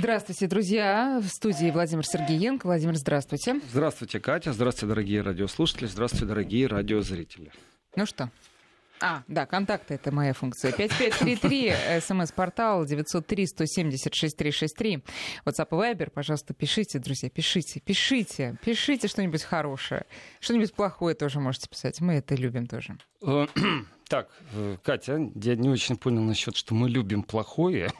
[0.00, 1.20] Здравствуйте, друзья.
[1.22, 2.64] В студии Владимир Сергеенко.
[2.64, 3.60] Владимир, здравствуйте.
[3.70, 4.54] Здравствуйте, Катя.
[4.54, 5.84] Здравствуйте, дорогие радиослушатели.
[5.84, 7.52] Здравствуйте, дорогие радиозрители.
[7.96, 8.30] Ну что,
[9.02, 10.72] а, да, контакты— это моя функция.
[10.72, 15.02] 5533, смс-портал 903-170-6363.
[15.44, 20.06] WhatsApp и Viber, пожалуйста, пишите, друзья, пишите, пишите, пишите что-нибудь хорошее.
[20.40, 22.00] Что-нибудь плохое тоже можете писать.
[22.00, 22.96] Мы это любим тоже.
[24.10, 27.92] Так, э, Катя, я не очень понял насчет, что мы любим плохое.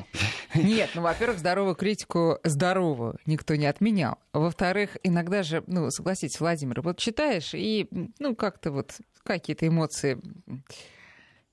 [0.57, 4.19] Нет, ну, во-первых, здоровую критику здоровую никто не отменял.
[4.33, 7.87] Во-вторых, иногда же, ну, согласитесь, Владимир, вот читаешь, и,
[8.19, 10.21] ну, как-то вот какие-то эмоции,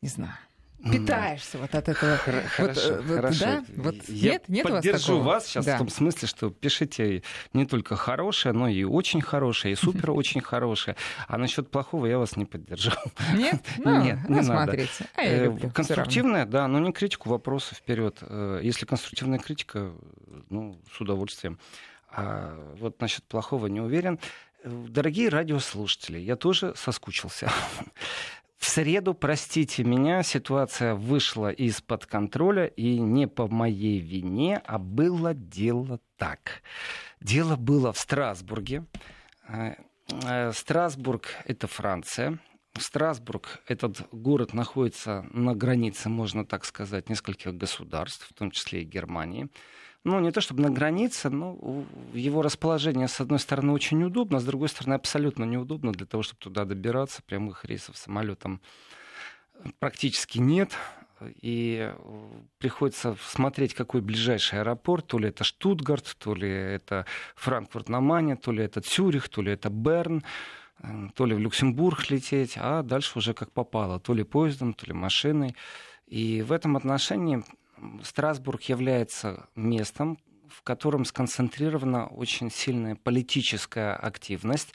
[0.02, 0.34] не знаю,
[0.84, 2.18] питаешься вот от этого.
[2.18, 3.46] Хорошо, вот, э, хорошо.
[3.46, 3.64] Да?
[3.76, 5.76] Вот Я нет, нет поддержу вас, вас сейчас да.
[5.76, 7.24] в том смысле, что пишите
[7.54, 10.96] не только хорошее, но и очень хорошее, и супер очень хорошее.
[11.28, 12.92] А насчет плохого я вас не поддержу.
[13.36, 13.62] Нет?
[13.78, 15.06] Ну, нет, не ну, смотрите.
[15.16, 18.18] А я э, люблю, Конструктивная, да, но не критику, вопросы вперед.
[18.22, 19.92] Э, если конструктивная критика,
[20.50, 21.60] ну, с удовольствием.
[22.10, 24.20] А вот насчет плохого не уверен.
[24.64, 27.50] Дорогие радиослушатели, я тоже соскучился.
[28.58, 35.34] В среду, простите меня, ситуация вышла из-под контроля, и не по моей вине, а было
[35.36, 36.64] дело так.
[37.22, 38.86] Дело было в Страсбурге.
[39.48, 39.76] Э,
[40.24, 42.40] э, Страсбург— это Франция.
[42.80, 48.86] Страсбург, этот город находится на границе, можно так сказать, нескольких государств, в том числе и
[48.86, 49.50] Германии
[50.08, 54.40] ну, не то чтобы на границе, но его расположение, с одной стороны, очень удобно, а
[54.40, 57.22] с другой стороны, абсолютно неудобно для того, чтобы туда добираться.
[57.24, 58.62] Прямых рейсов самолетом
[59.80, 60.72] практически нет.
[61.42, 61.94] И
[62.58, 65.08] приходится смотреть, какой ближайший аэропорт.
[65.08, 69.42] То ли это Штутгарт, то ли это Франкфурт на Мане, то ли это Цюрих, то
[69.42, 70.24] ли это Берн
[71.16, 74.94] то ли в Люксембург лететь, а дальше уже как попало, то ли поездом, то ли
[74.94, 75.56] машиной.
[76.06, 77.44] И в этом отношении
[78.04, 80.18] Страсбург является местом,
[80.50, 84.74] в котором сконцентрирована очень сильная политическая активность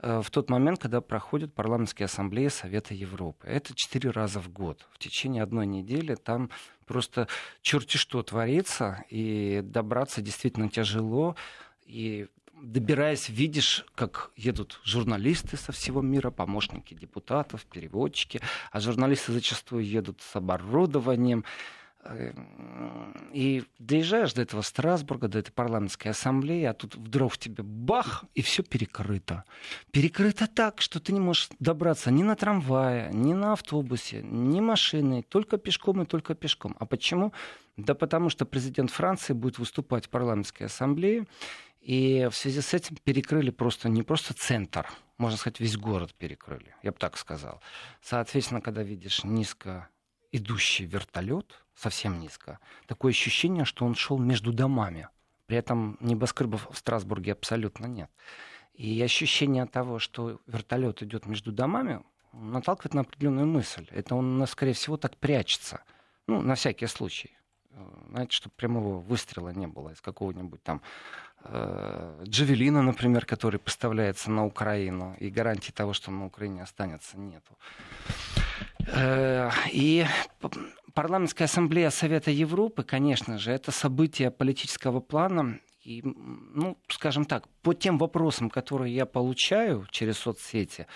[0.00, 3.46] э, в тот момент, когда проходят парламентские ассамблеи Совета Европы.
[3.46, 4.86] Это четыре раза в год.
[4.92, 6.50] В течение одной недели там
[6.86, 7.28] просто
[7.62, 11.36] черти что творится, и добраться действительно тяжело.
[11.86, 12.28] И
[12.62, 20.20] добираясь, видишь, как едут журналисты со всего мира, помощники депутатов, переводчики, а журналисты зачастую едут
[20.20, 21.44] с оборудованием.
[22.04, 28.24] Эм, и доезжаешь до этого Страсбурга, до этой парламентской ассамблеи, а тут вдруг тебе бах,
[28.34, 29.44] и все перекрыто.
[29.92, 35.22] Перекрыто так, что ты не можешь добраться ни на трамвае, ни на автобусе, ни машиной,
[35.22, 36.76] только пешком и только пешком.
[36.80, 37.32] А почему?
[37.76, 41.26] Да потому что президент Франции будет выступать в парламентской ассамблее,
[41.80, 46.74] и в связи с этим перекрыли просто не просто центр, можно сказать, весь город перекрыли,
[46.82, 47.60] я бы так сказал.
[48.00, 49.88] Соответственно, когда видишь низко
[50.32, 52.58] идущий вертолет, совсем низко.
[52.86, 55.08] Такое ощущение, что он шел между домами.
[55.46, 58.10] При этом небоскребов в Страсбурге абсолютно нет.
[58.74, 62.02] И ощущение того, что вертолет идет между домами,
[62.32, 63.86] наталкивает на определенную мысль.
[63.90, 65.82] Это он, скорее всего, так прячется.
[66.26, 67.36] Ну, на всякий случай.
[68.08, 70.82] Знаете, чтобы прямого выстрела не было из какого-нибудь там
[71.44, 77.18] э, Джавелина, например, который поставляется на Украину, и гарантии того, что он на Украине останется,
[77.18, 77.56] нету.
[78.86, 80.04] Э, и
[80.94, 85.60] парламентская ассамблея Совета Европы, конечно же, это событие политического плана.
[85.82, 90.86] И, ну, скажем так, по тем вопросам, которые я получаю через соцсети,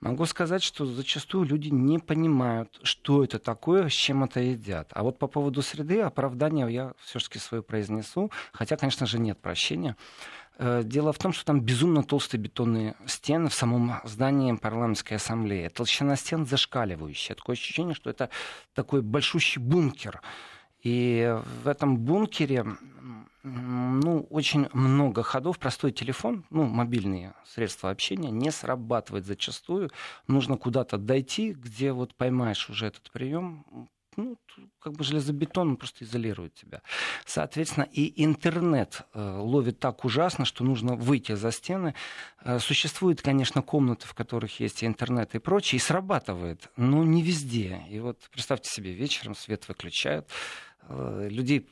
[0.00, 4.90] могу сказать, что зачастую люди не понимают, что это такое, с чем это едят.
[4.94, 9.96] А вот по поводу среды оправдания я все-таки свое произнесу, хотя, конечно же, нет прощения.
[10.62, 15.68] Э, дело в том, что там безумно толстые бетонные стены в самом здании парламентской ассамблеи.
[15.68, 17.34] Толщина стен зашкаливающая.
[17.34, 18.28] Такое ощущение, что это
[18.74, 20.20] такой большущий бункер.
[20.82, 22.66] И в этом бункере
[23.42, 25.58] ну, очень много ходов.
[25.58, 29.90] Простой телефон, ну, мобильные средства общения не срабатывает зачастую.
[30.26, 33.64] Нужно куда-то дойти, где вот поймаешь уже этот прием,
[34.16, 34.36] ну,
[34.78, 36.82] как бы железобетон, он просто изолирует тебя.
[37.24, 41.94] Соответственно, и интернет э, ловит так ужасно, что нужно выйти за стены.
[42.42, 47.22] Э, существуют, конечно, комнаты, в которых есть и интернет и прочее, и срабатывает, но не
[47.22, 47.82] везде.
[47.88, 50.28] И вот представьте себе, вечером свет выключают,
[50.88, 51.68] э, людей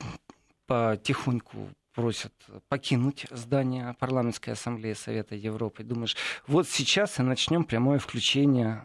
[0.66, 2.32] потихоньку просят
[2.68, 5.82] покинуть здание парламентской ассамблеи Совета Европы.
[5.82, 6.16] Думаешь,
[6.46, 8.84] вот сейчас и начнем прямое включение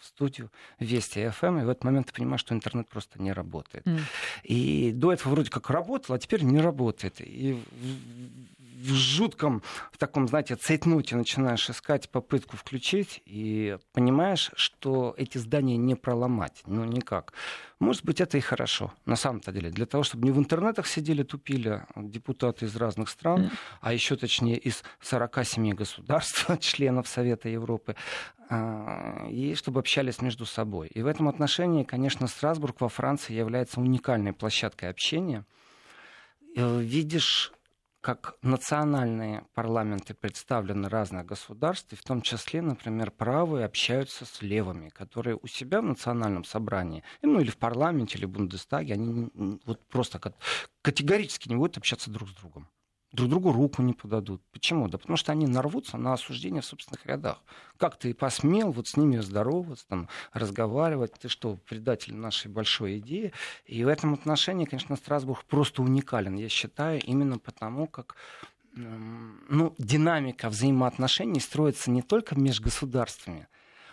[0.00, 3.86] в студию Вести ФМ, и в этот момент ты понимаешь, что интернет просто не работает.
[3.86, 4.00] Mm.
[4.44, 7.20] И до этого вроде как работал, а теперь не работает.
[7.20, 7.62] И
[8.76, 9.62] в жутком,
[9.92, 16.62] в таком, знаете, цейтноте начинаешь искать попытку включить и понимаешь, что эти здания не проломать,
[16.66, 17.32] ну никак.
[17.78, 19.70] Может быть, это и хорошо, на самом-то деле.
[19.70, 23.50] Для того, чтобы не в интернетах сидели, тупили депутаты из разных стран, mm.
[23.80, 27.94] а еще точнее из 47 государств, членов Совета Европы,
[28.48, 30.88] и чтобы общались между собой.
[30.88, 35.44] И в этом отношении, конечно, Страсбург во Франции является уникальной площадкой общения.
[36.56, 37.52] Э, видишь
[38.00, 44.90] как национальные парламенты представлены разных государств, и в том числе, например, правые общаются с левыми,
[44.90, 49.28] которые у себя в национальном собрании, ну или в парламенте, или в Бундестаге, они
[49.66, 50.20] вот просто
[50.82, 52.68] категорически не будут общаться друг с другом
[53.16, 54.42] друг другу руку не подадут.
[54.52, 54.88] Почему?
[54.88, 57.42] Да потому что они нарвутся на осуждение в собственных рядах.
[57.78, 61.14] Как ты посмел вот с ними здороваться, там, разговаривать?
[61.18, 63.32] Ты что, предатель нашей большой идеи?
[63.64, 68.16] И в этом отношении, конечно, Страсбург просто уникален, я считаю, именно потому, как
[68.74, 73.48] ну, динамика взаимоотношений строится не только между государствами,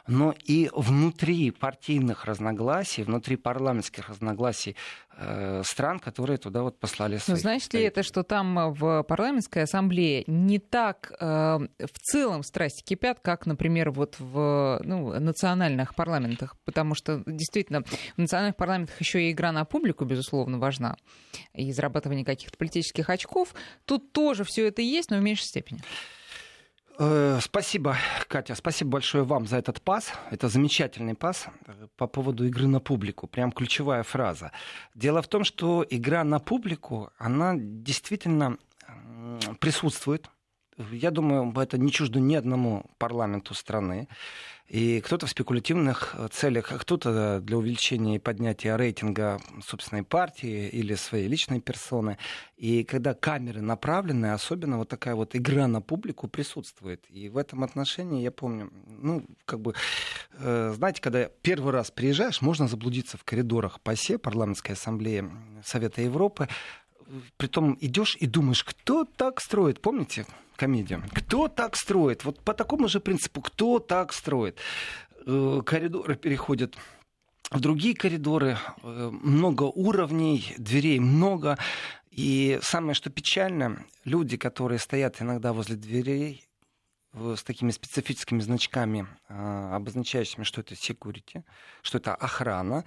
[0.08, 4.76] но и внутри партийных разногласий, внутри парламентских разногласий
[5.16, 7.38] э, стран, которые туда вот послали своих.
[7.38, 12.84] Но значит ли это, что там в парламентской ассамблее не так э, в целом страсти
[12.84, 16.58] кипят, как, например, вот в ну, национальных парламентах?
[16.66, 20.98] Потому что действительно в национальных парламентах еще и игра на публику, безусловно, важна,
[21.54, 23.54] и зарабатывание каких-то политических очков.
[23.86, 25.82] Тут тоже все это есть, но в меньшей степени.
[27.00, 27.98] Э, спасибо,
[28.28, 28.56] Катя.
[28.56, 30.14] Спасибо большое вам за этот пас.
[30.32, 33.28] Это замечательный пас э, по поводу игры на публику.
[33.28, 34.52] Прям ключевая фраза.
[34.94, 38.58] Дело в том, что игра на публику, она действительно
[39.60, 40.30] присутствует.
[40.92, 44.08] Я думаю, это не чуждо ни одному парламенту страны.
[44.70, 50.70] И кто-то в спекулятивных э, целях, а кто-то для увеличения и поднятия рейтинга собственной партии
[50.70, 52.18] или своей личной персоны.
[52.56, 57.06] И когда камеры направлены, особенно вот такая вот игра на публику присутствует.
[57.10, 59.76] И в этом отношении я помню, ну, как бы,
[60.40, 65.30] э, знаете, когда первый раз приезжаешь, можно заблудиться в коридорах ПАСЕ, парламентской ассамблеи
[65.64, 66.48] Совета Европы,
[67.38, 70.26] притом идешь и думаешь, кто так строит, помните
[70.56, 71.04] комедию?
[71.14, 72.24] Кто так строит?
[72.26, 74.58] Вот по такому же принципу, кто так строит?
[75.26, 76.76] Э, коридоры переходят
[77.50, 81.58] в другие коридоры, э, много уровней, дверей много.
[82.12, 86.46] И самое, что печально, люди, которые стоят иногда возле дверей,
[87.14, 91.44] с такими специфическими значками, а, обозначающими, что это security,
[91.82, 92.84] что это охрана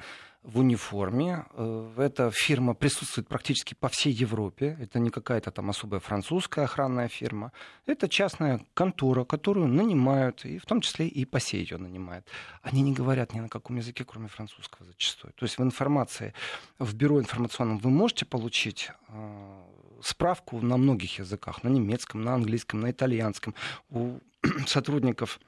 [0.47, 1.45] в униформе.
[1.55, 4.77] Э, эта фирма присутствует практически по всей Европе.
[4.81, 7.53] Это не какая-то там особая французская охранная фирма.
[7.85, 12.27] Это частная контора, которую нанимают, и в том числе и по сей ее нанимают.
[12.63, 15.33] Они не говорят ни на каком языке, кроме французского зачастую.
[15.35, 16.33] То есть в информации,
[16.79, 19.65] в бюро информационном вы можете получить а,
[20.03, 23.55] справку на многих языках, на немецком, на английском, на итальянском.
[23.91, 24.19] У
[24.67, 25.41] сотрудников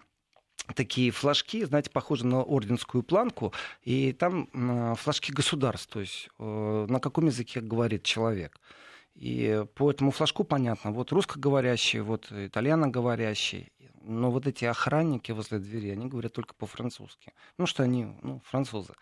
[0.74, 3.52] такие флажки, знаете, похожи на орденскую планку,
[3.82, 8.60] и там флажки государств, то есть э, на каком языке говорит человек.
[9.14, 13.72] И по этому флажку понятно, вот русскоговорящий, вот итальяноговорящий,
[14.02, 17.32] но вот эти охранники возле двери, они говорят только по-французски.
[17.58, 18.94] Ну, что они, ну, французы.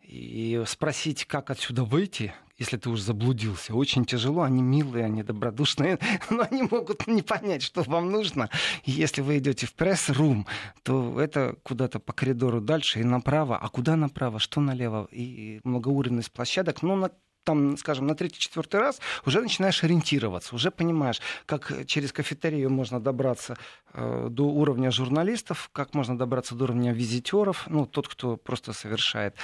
[0.00, 4.42] И спросить, как отсюда выйти, если ты уже заблудился, очень тяжело.
[4.42, 5.98] Они милые, они добродушные,
[6.30, 8.50] но они могут не понять, что вам нужно.
[8.84, 10.46] И если вы идете в пресс-рум,
[10.82, 13.56] то это куда-то по коридору дальше и направо.
[13.56, 15.08] А куда направо, что налево?
[15.10, 16.82] И многоуровневость площадок.
[16.82, 17.10] Ну, на
[17.44, 23.56] там, скажем, на третий-четвертый раз уже начинаешь ориентироваться, уже понимаешь, как через кафетерию можно добраться
[23.92, 29.36] э, до уровня журналистов, как можно добраться до уровня визитеров, ну, тот, кто просто совершает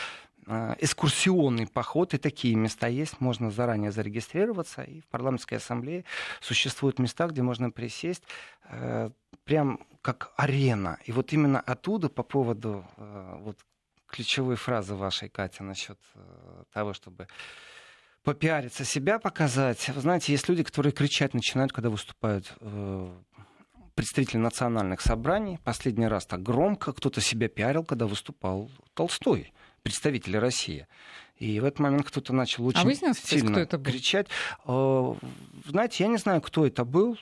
[0.47, 6.05] экскурсионный поход, и такие места есть, можно заранее зарегистрироваться, и в парламентской ассамблее
[6.41, 8.23] существуют места, где можно присесть,
[8.65, 9.11] э,
[9.45, 10.99] прям как арена.
[11.05, 13.59] И вот именно оттуда по поводу э, вот,
[14.07, 15.99] ключевой фразы вашей, Катя, насчет
[16.73, 17.29] того, чтобы
[18.25, 19.89] попиариться, себя показать.
[19.89, 22.53] Вы знаете, есть люди, которые кричать начинают, когда выступают
[23.95, 25.59] представители национальных собраний.
[25.63, 30.87] Последний раз так громко кто-то себя пиарил, когда выступал Толстой представители России.
[31.41, 33.91] И в этот момент кто-то начал очень а выяснилось, сильно кто это был?
[33.91, 34.27] кричать.
[34.67, 35.15] Э,
[35.67, 37.17] знаете, я не знаю, кто это был.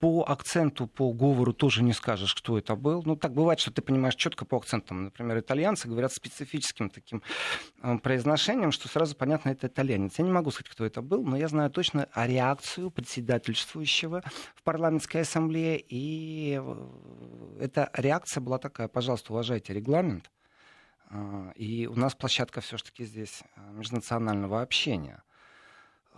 [0.00, 3.04] По акценту, по говору тоже не скажешь, кто это был.
[3.06, 5.04] Ну, так бывает, что ты понимаешь четко по акцентам.
[5.04, 7.22] Например, итальянцы говорят специфическим таким
[7.80, 10.18] э, произношением, что сразу понятно, это итальянец.
[10.18, 14.24] Я не могу сказать, кто это был, но я знаю точно о реакцию председательствующего
[14.56, 15.80] в парламентской ассамблее.
[15.88, 16.86] И э,
[17.60, 20.28] эта реакция была такая, пожалуйста, уважайте регламент
[21.56, 25.22] и у нас площадка все-таки здесь а, межнационального общения.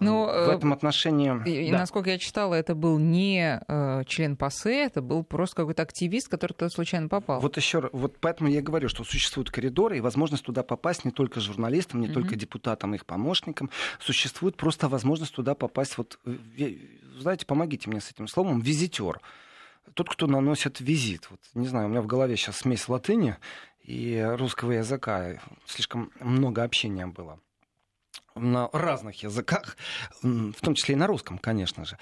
[0.00, 1.32] Но, в э, этом отношении...
[1.48, 1.78] И, да.
[1.78, 6.52] насколько я читала, это был не э, член ПАСЕ, это был просто какой-то активист, который
[6.52, 7.40] туда случайно попал.
[7.40, 11.10] Вот еще раз, вот поэтому я говорю, что существуют коридоры, и возможность туда попасть не
[11.10, 12.14] только журналистам, не Мгм.
[12.14, 13.70] только депутатам и их помощникам,
[14.00, 15.98] существует просто возможность туда попасть.
[15.98, 16.74] Вот, э,
[17.18, 19.20] знаете, помогите мне с этим словом, визитер.
[19.94, 21.28] Тот, кто наносит визит.
[21.30, 23.36] Вот, не знаю, у меня в голове сейчас смесь латыни
[23.82, 25.40] и русского языка.
[25.66, 27.40] Слишком много общения было
[28.34, 29.76] на разных языках,
[30.22, 31.98] в том числе и на русском, конечно же.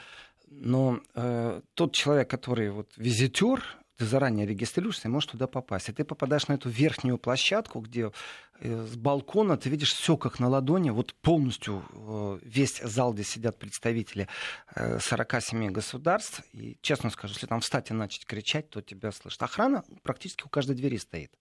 [0.49, 3.63] Но э, тот человек, который вот визитер,
[3.97, 5.91] ты заранее регистрируешься и можешь туда попасть.
[5.91, 8.11] И ты попадаешь на эту верхнюю площадку, где
[8.59, 13.25] э, с балкона ты видишь все как на ладони, вот полностью э, весь зал, где
[13.25, 14.27] сидят представители
[14.75, 16.43] э, 47 государств.
[16.53, 19.43] И честно скажу, если там встать и начать кричать, то тебя слышат.
[19.43, 21.33] Охрана практически у каждой двери стоит.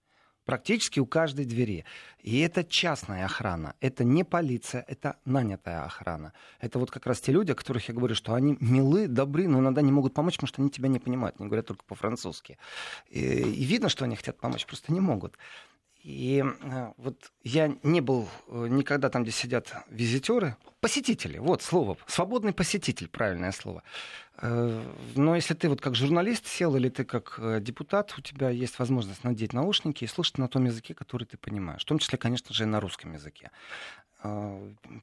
[0.45, 1.85] Практически у каждой двери.
[2.21, 3.75] И это частная охрана.
[3.81, 6.33] Это не полиция, это нанятая охрана.
[6.59, 9.59] Это вот как раз те люди, о которых я говорю, что они милы, добры, но
[9.59, 11.35] иногда не могут помочь, потому что они тебя не понимают.
[11.39, 12.57] Они говорят только по-французски.
[13.09, 15.37] И, и видно, что они хотят помочь, просто не могут.
[16.03, 21.97] И э, вот я не был э, никогда там, где сидят визитеры, посетители, вот слово,
[22.07, 23.83] свободный посетитель, правильное слово.
[24.41, 24.81] Э,
[25.15, 29.25] Но если ты вот как журналист сел или ты как депутат, у тебя есть возможность
[29.25, 32.63] надеть наушники и слушать на том языке, который ты понимаешь, в том числе, конечно же,
[32.63, 33.51] и на русском языке.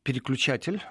[0.03, 0.83] Переключатель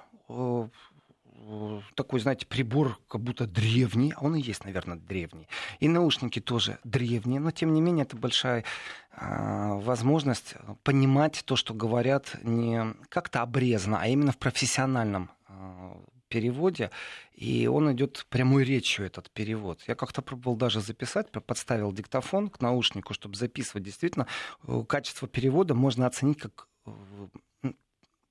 [1.94, 5.48] такой, знаете, прибор как будто древний, а он и есть, наверное, древний.
[5.80, 8.64] И наушники тоже древние, но тем не менее это большая
[9.12, 15.94] э, возможность понимать то, что говорят не как-то обрезано, а именно в профессиональном э,
[16.28, 16.90] переводе,
[17.34, 19.80] и он идет прямой речью, этот перевод.
[19.86, 23.84] Я как-то пробовал даже записать, подставил диктофон к наушнику, чтобы записывать.
[23.84, 24.26] Действительно,
[24.66, 26.68] э, качество перевода можно оценить как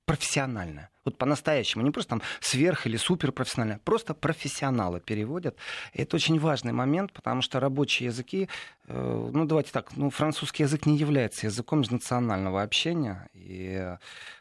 [0.05, 0.89] профессиональное.
[1.03, 5.55] Вот по-настоящему, не просто там сверх или суперпрофессионально, просто профессионалы переводят.
[5.93, 8.49] И это очень важный момент, потому что рабочие языки,
[8.87, 13.97] э, ну давайте так, ну французский язык не является языком межнационального общения, и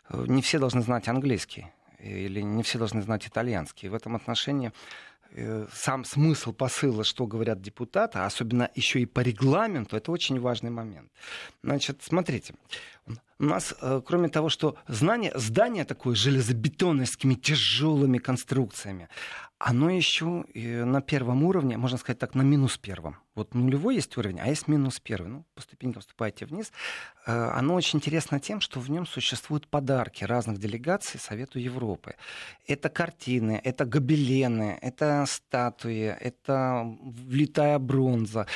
[0.09, 1.67] э, не все должны знать английский,
[1.99, 3.89] или не все должны знать итальянский.
[3.89, 4.73] В этом отношении
[5.73, 11.11] сам смысл посыла, что говорят депутаты, особенно еще и по регламенту, это очень важный момент.
[11.63, 12.55] Значит, смотрите,
[13.39, 19.09] у нас, э, кроме того, что знание, здание такое железобетонное с такими тяжелыми конструкциями,
[19.59, 23.17] оно еще на первом уровне, можно сказать так, на минус первом.
[23.35, 25.29] Вот нулевой есть уровень, а есть минус первый.
[25.29, 26.73] Ну, по ступенькам вступаете вниз.
[27.27, 32.15] Э, Оно очень интересно тем, что в нем существуют подарки разных делегаций Совету Европы.
[32.67, 38.47] Это картины, это гобелены, это статуи, это влитая бронза.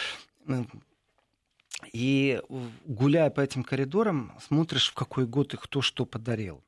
[1.93, 2.41] И
[2.85, 6.63] гуляя по этим коридорам, смотришь, в какой год и кто что подарил.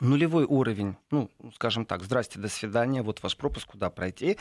[0.00, 4.36] Нулевой уровень, ну, скажем так, здрасте, до свидания, вот ваш пропуск, куда пройти.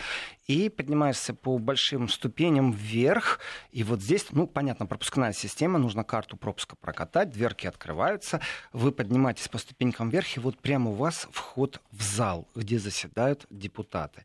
[0.47, 3.39] И поднимаешься по большим ступеням вверх.
[3.71, 8.39] И вот здесь, ну, понятно, пропускная система, нужно карту пропуска прокатать, дверки открываются,
[8.73, 13.45] вы поднимаетесь по ступенькам вверх, и вот прямо у вас вход в зал, где заседают
[13.49, 14.23] депутаты.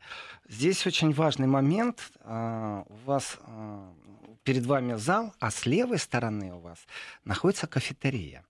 [0.49, 2.13] Здесь очень важный момент.
[2.21, 3.93] а, У вас а,
[4.45, 6.79] перед вами зал, а с левой стороны у вас
[7.25, 8.45] находится кафетерия,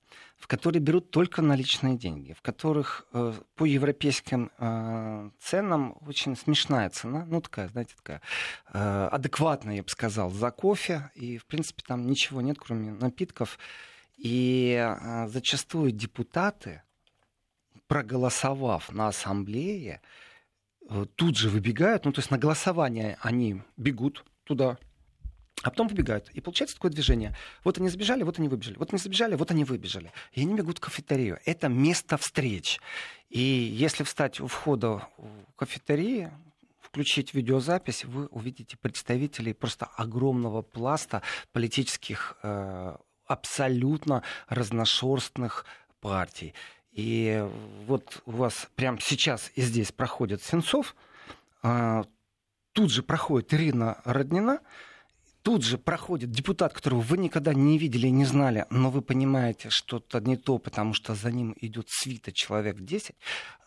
[0.46, 6.88] в которой берут только наличные деньги, в которых э, по европейским э, ценам очень смешная
[6.88, 8.22] цена, ну такая, знаете, такая
[8.72, 13.58] э, адекватная, я бы сказал, за кофе, и в принципе там ничего нет, кроме напитков.
[14.16, 16.82] И э, зачастую депутаты,
[17.88, 20.00] проголосовав на ассамблее,
[20.88, 24.78] э, тут же выбегают, ну то есть на голосование они бегут туда,
[25.62, 26.28] а потом побегают.
[26.30, 27.34] И получается такое движение.
[27.64, 28.76] Вот они сбежали, вот они выбежали.
[28.78, 30.12] Вот они сбежали, вот они выбежали.
[30.32, 31.38] И они бегут в кафетерию.
[31.44, 32.80] Это место встреч.
[33.30, 36.30] И если встать у входа в кафетерии,
[36.80, 41.22] включить видеозапись, вы увидите представителей просто огромного пласта
[41.52, 42.96] политических, э,
[43.26, 45.66] абсолютно разношерстных
[46.00, 46.54] партий.
[46.92, 47.46] И
[47.86, 50.94] вот у вас прямо сейчас и здесь проходит Сенцов,
[51.62, 52.04] э,
[52.72, 54.60] тут же проходит Ирина Роднина,
[55.46, 59.68] Тут же проходит депутат, которого вы никогда не видели и не знали, но вы понимаете,
[59.70, 63.14] что-то не то, потому что за ним идет свита человек 10.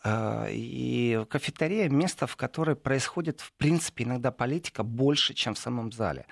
[0.04, 5.94] Э, И кафетерия— место, в которое происходит, в принципе, иногда политика больше, чем в самом
[5.94, 6.26] зале.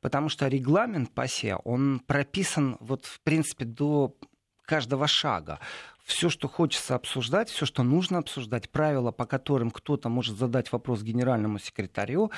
[0.00, 4.16] Потому что регламент ПАСЕ, он прописан, вот, в принципе, до
[4.64, 5.60] каждого шага.
[6.06, 11.02] Все, что хочется обсуждать, все, что нужно обсуждать, правила, по которым кто-то может задать вопрос
[11.02, 12.30] генеральному секретарю,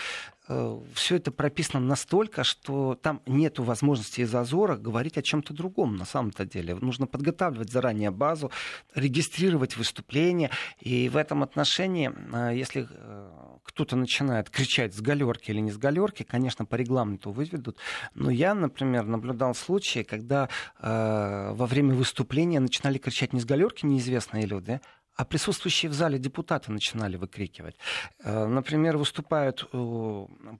[0.48, 5.96] э, все это прописано настолько, что там нет возможности и зазора говорить о чем-то другом
[5.96, 6.76] на самом-то деле.
[6.76, 8.50] Нужно подготавливать заранее базу,
[8.94, 10.50] регистрировать выступления.
[10.80, 15.78] И в этом отношении, э, если э, кто-то начинает кричать с галерки или не с
[15.78, 17.78] галерки, конечно, по регламенту выведут.
[18.14, 20.48] Но я, например, наблюдал случаи, когда
[20.80, 24.80] э, во время выступления начинали кричать не с галерки неизвестные люди,
[25.18, 27.76] а присутствующие в зале депутаты начинали выкрикивать.
[28.22, 29.68] Э, например, выступают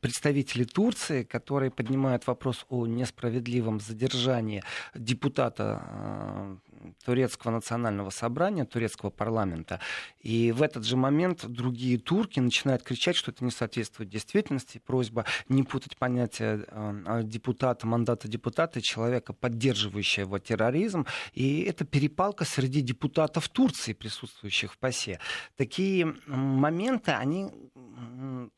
[0.00, 4.64] представители Турции, которые поднимают вопрос о несправедливом задержании
[4.95, 6.57] депутата э,
[7.04, 9.80] турецкого национального собрания, турецкого парламента.
[10.20, 14.80] И в этот же момент другие турки начинают кричать, что это не соответствует действительности.
[14.85, 21.06] Просьба не путать понятие э, депутата, мандата депутата человека, поддерживающего терроризм.
[21.32, 25.18] И это перепалка среди депутатов Турции, присутствующих в ПАСЕ.
[25.56, 27.49] Такие моменты, они,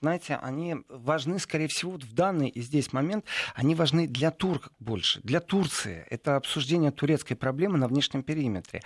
[0.00, 3.25] знаете, они важны, скорее всего, в данный и здесь момент,
[3.55, 6.07] они важны для турок больше, для Турции.
[6.11, 8.83] Это обсуждение турецкой проблемы на внешнем внешнем периметре.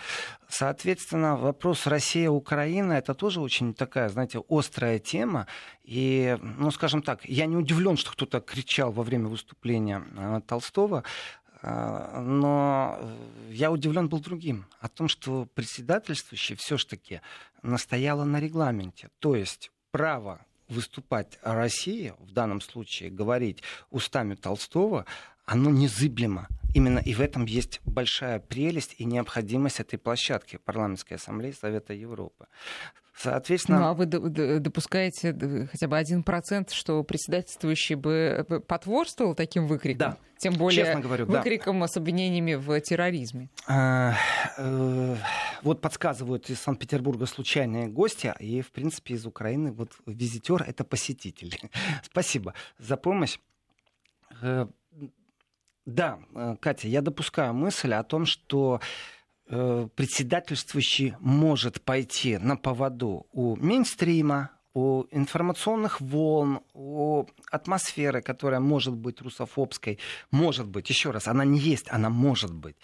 [0.49, 5.47] Соответственно, вопрос Россия-Украина это тоже очень такая, знаете, острая тема.
[5.83, 11.02] И, ну, скажем так, я не удивлен, что кто-то кричал во время выступления э, Толстого,
[11.62, 12.99] э, но
[13.50, 17.21] я удивлен был другим, о том, что председательствующий все-таки
[17.62, 19.09] настояла на регламенте.
[19.19, 25.04] То есть право выступать о России, в данном случае говорить устами Толстого,
[25.45, 26.49] оно незыблемо.
[26.75, 32.47] Именно и в этом есть большая прелесть и необходимость этой площадки парламентской ассамблеи Совета Европы.
[33.17, 33.79] Соответственно...
[33.79, 39.99] Ну, а вы допускаете хотя бы один процент, что председательствующий бы э, потворствовал таким выкрикам?
[39.99, 40.19] Да.
[40.37, 41.87] Тем более говорю, выкриком да.
[41.87, 43.51] с обвинениями в терроризме.
[43.69, 44.15] А,
[44.59, 45.17] э,
[45.63, 51.57] вот подсказывают из Санкт-Петербурга случайные гости, и, в принципе, из Украины вот визитер— это посетитель.
[52.03, 53.39] Спасибо за помощь.
[55.87, 58.81] Да, э, Катя, я допускаю мысль о том, что
[59.49, 68.95] э, председательствующий может пойти на поводу у мейнстрима, у информационных волн, у атмосферы, которая может
[68.95, 69.99] быть русофобской,
[70.31, 72.76] может быть, еще раз, она не есть, она может быть.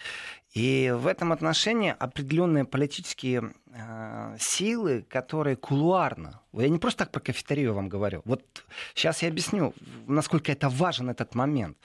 [0.53, 7.21] И в этом отношении определенные политические э, силы, которые кулуарно, я не просто так про
[7.21, 9.73] кафетерию вам говорю, вот сейчас я объясню,
[10.07, 11.77] насколько это важен этот момент,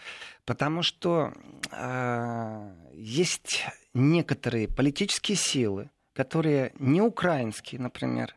[0.44, 1.32] потому что
[1.70, 8.34] э, есть некоторые политические силы, которые не украинские, например,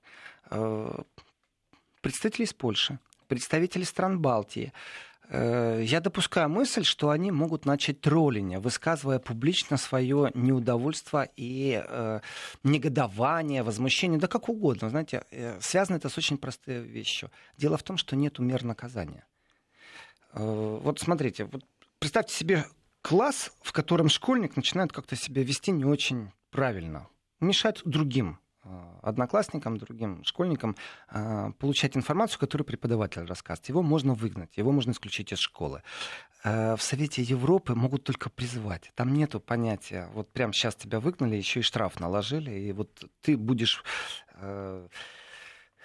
[0.51, 1.01] э,
[2.01, 4.67] представители из Польши, представители стран Балтии.
[4.67, 12.19] Э, я допускаю мысль, что они могут начать троллинг, высказывая публично свое неудовольство и э,
[12.63, 14.89] негодование, возмущение, да как угодно.
[14.89, 17.29] Знаете, э, связано это с очень простой вещью.
[17.57, 19.25] Дело в том, что нет мер наказания.
[20.33, 21.63] Э, вот смотрите, вот
[21.99, 22.65] представьте себе
[23.03, 27.07] класс, в котором школьник начинает как-то себя вести не очень правильно,
[27.39, 28.48] мешать другим Э,
[29.01, 30.75] одноклассникам, другим школьникам
[31.09, 33.69] э, получать информацию, которую преподаватель рассказывает.
[33.69, 35.81] Его можно выгнать, его можно исключить из школы.
[36.43, 38.91] Э, в Совете Европы могут только призывать.
[38.95, 43.37] Там нету понятия, вот прямо сейчас тебя выгнали, еще и штраф наложили, и вот ты
[43.37, 43.83] будешь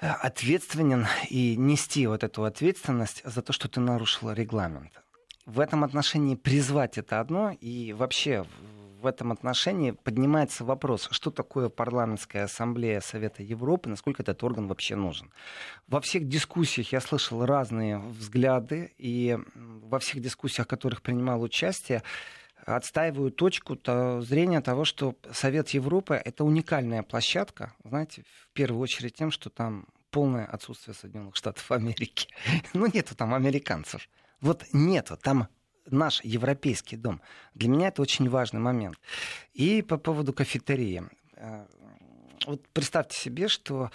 [0.01, 5.03] ответственен и нести вот эту ответственность за то, что ты нарушил регламент.
[5.47, 8.47] В этом отношении призвать это одно, и вообще
[9.05, 14.97] в этом отношении поднимается вопрос, что такое парламентская ассамблея Совета Европы, насколько этот орган вообще
[14.97, 15.31] нужен.
[15.87, 22.03] Во всех дискуссиях я слышал разные взгляды, и во всех дискуссиях, в которых принимал участие,
[22.65, 29.15] отстаиваю точку то, зрения того, что Совет Европы— это уникальная площадка, знаете, в первую очередь
[29.15, 32.29] тем, что там полное отсутствие Соединенных Штатов Америки.
[32.73, 34.09] Ну, нету там американцев.
[34.41, 35.19] Вот нету.
[35.21, 35.49] Там
[35.91, 37.21] наш европейский дом.
[37.55, 38.99] Для меня это очень важный момент.
[39.53, 41.03] И по поводу кафетерии.
[41.37, 41.67] Э,
[42.47, 43.91] вот представьте себе, что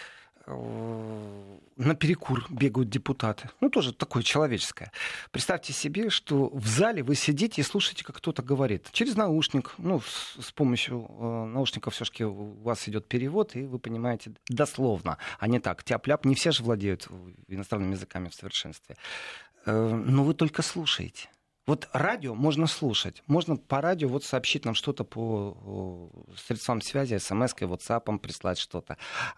[0.46, 3.50] э, на перекур бегают депутаты.
[3.62, 4.92] Ну, тоже такое человеческое.
[5.32, 8.90] Представьте себе, что в зале вы сидите и слушаете, как кто-то говорит.
[8.92, 13.80] Через наушник, ну, с, помощью э, наушников все таки у вас идет перевод, и вы
[13.80, 15.84] понимаете дословно, а не так.
[15.84, 16.26] Тяп-ляп.
[16.26, 17.08] Не все же владеют
[17.48, 18.96] иностранными языками в совершенстве.
[19.66, 21.30] Но вы только слушаете
[21.70, 23.22] Вот радио можно слушать.
[23.28, 28.98] Можно по радио вот сообщить нам что-то по средствам связи, смс-кой, WhatsApp прислать что-то.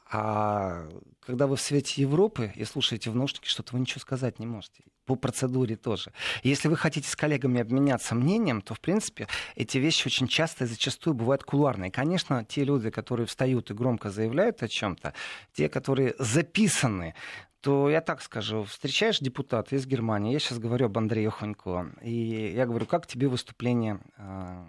[0.09, 0.87] А
[1.19, 4.81] когда вы в свете Европы и слушаете в наушнике что-то, вы ничего сказать не можете.
[5.05, 6.13] По процедуре тоже.
[6.41, 10.67] если вы хотите с коллегами обменяться мнением, то, в принципе, эти вещи очень часто и
[10.67, 11.91] зачастую бывают кулуарные.
[11.91, 15.13] Конечно, те люди, которые встают и громко заявляют о чем-то,
[15.53, 17.13] те, которые записаны
[17.61, 22.53] то я так скажу, встречаешь депутата из Германии, я сейчас говорю об Андрее Хонько, и
[22.55, 24.65] я говорю, как тебе выступление э,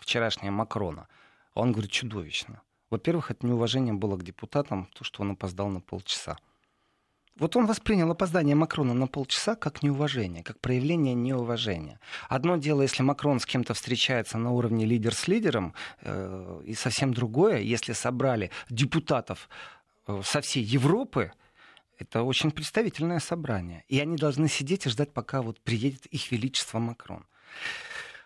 [0.00, 1.08] вчерашнее Макрона?
[1.54, 2.62] Он говорит, чудовищно.
[2.90, 6.36] Во-первых, это неуважение было к депутатам, то, что он опоздал на полчаса.
[7.36, 11.98] Вот он воспринял опоздание Макрона на полчаса как неуважение, как проявление неуважения.
[12.28, 17.14] Одно дело, если Макрон с кем-то встречается на уровне лидер с лидером, э, и совсем
[17.14, 19.48] другое, если собрали депутатов
[20.06, 21.32] э, со всей Европы,
[22.00, 23.84] это очень представительное собрание.
[23.88, 27.26] И они должны сидеть и ждать, пока вот приедет их величество Макрон.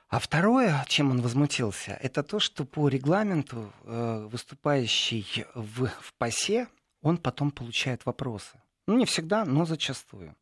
[0.08, 6.68] А второе, чем он возмутился, это то, что по регламенту э, выступающий в, в ПАСЕ,
[7.02, 8.60] он потом получает вопросы.
[8.86, 10.36] Ну, не всегда, но зачастую.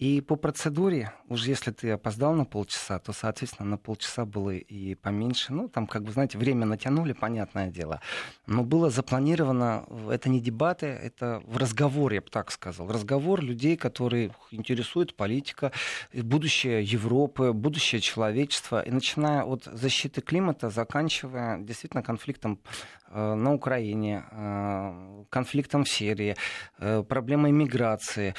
[0.00, 4.94] И по процедуре, уже если ты опоздал на полчаса, то, соответственно, на полчаса было и
[4.94, 5.52] поменьше.
[5.52, 8.00] Ну, там, как бы, знаете, время натянули, понятное дело.
[8.46, 12.88] Но было запланировано, это не дебаты, это в разговоре, я бы так сказал.
[12.88, 15.70] Разговор людей, которые интересуют политика,
[16.14, 18.80] будущее Европы, будущее человечества.
[18.80, 22.58] И начиная от защиты климата, заканчивая действительно конфликтом
[23.10, 26.36] э, на Украине, э, конфликтом в Сирии,
[26.78, 28.34] э, проблемой миграции,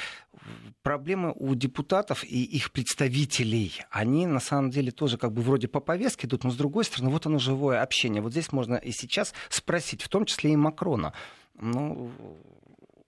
[0.82, 5.80] проблемы у депутатов и их представителей, они на самом деле тоже как бы вроде по
[5.80, 8.22] повестке идут, но с другой стороны, вот оно живое общение.
[8.22, 11.12] Вот здесь можно и сейчас спросить, в том числе и Макрона.
[11.54, 12.10] Ну,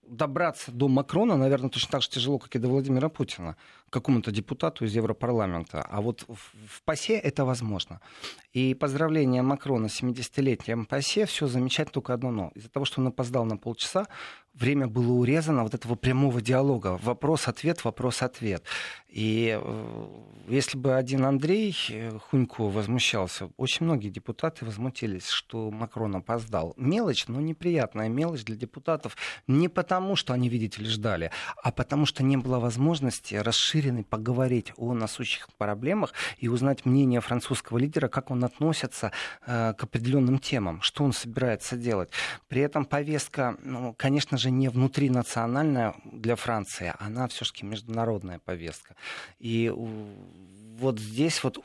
[0.07, 3.55] добраться до Макрона, наверное, точно так же тяжело, как и до Владимира Путина,
[3.89, 5.81] какому-то депутату из Европарламента.
[5.81, 8.01] А вот в, ПАСЕ это возможно.
[8.53, 12.51] И поздравление Макрона с 70-летием ПАСЕ, все замечательно, только одно но.
[12.55, 14.07] Из-за того, что он опоздал на полчаса,
[14.53, 16.99] время было урезано вот этого прямого диалога.
[17.03, 18.63] Вопрос-ответ, вопрос-ответ.
[19.09, 20.07] И э,
[20.47, 26.73] если бы один Андрей э, Хунько возмущался, очень многие депутаты возмутились, что Макрон опоздал.
[26.77, 29.17] Мелочь, но неприятная мелочь для депутатов.
[29.47, 33.35] Не потому, что они, видите ли, ждали, а потому, что не было возможности
[33.75, 39.11] расширенной поговорить о насущих проблемах и узнать мнение французского лидера, как он относится
[39.45, 42.09] э, к определенным темам, что он собирается делать.
[42.47, 48.95] При этом повестка, ну, конечно же, не внутринациональная для Франции, она все-таки международная повестка.
[49.39, 51.57] И вот здесь вот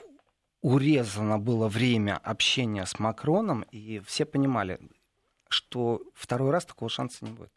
[0.63, 4.79] урезано было время общения с Макроном, и все понимали,
[5.49, 7.51] что второй раз такого шанса не будет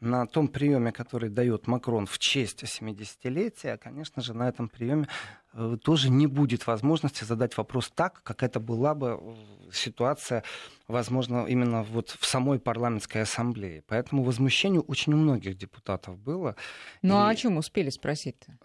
[0.00, 5.08] на том приеме, который дает Макрон в честь 70-летия, конечно же, на этом приеме
[5.52, 10.42] э, тоже не будет возможности задать вопрос так, как это была бы э, ситуация,
[10.86, 13.82] возможно, именно вот в самой парламентской ассамблее.
[13.86, 16.56] Поэтому возмущению очень у многих депутатов было.
[17.02, 17.22] Ну а И...
[17.26, 18.58] а о чем успели спросить-то?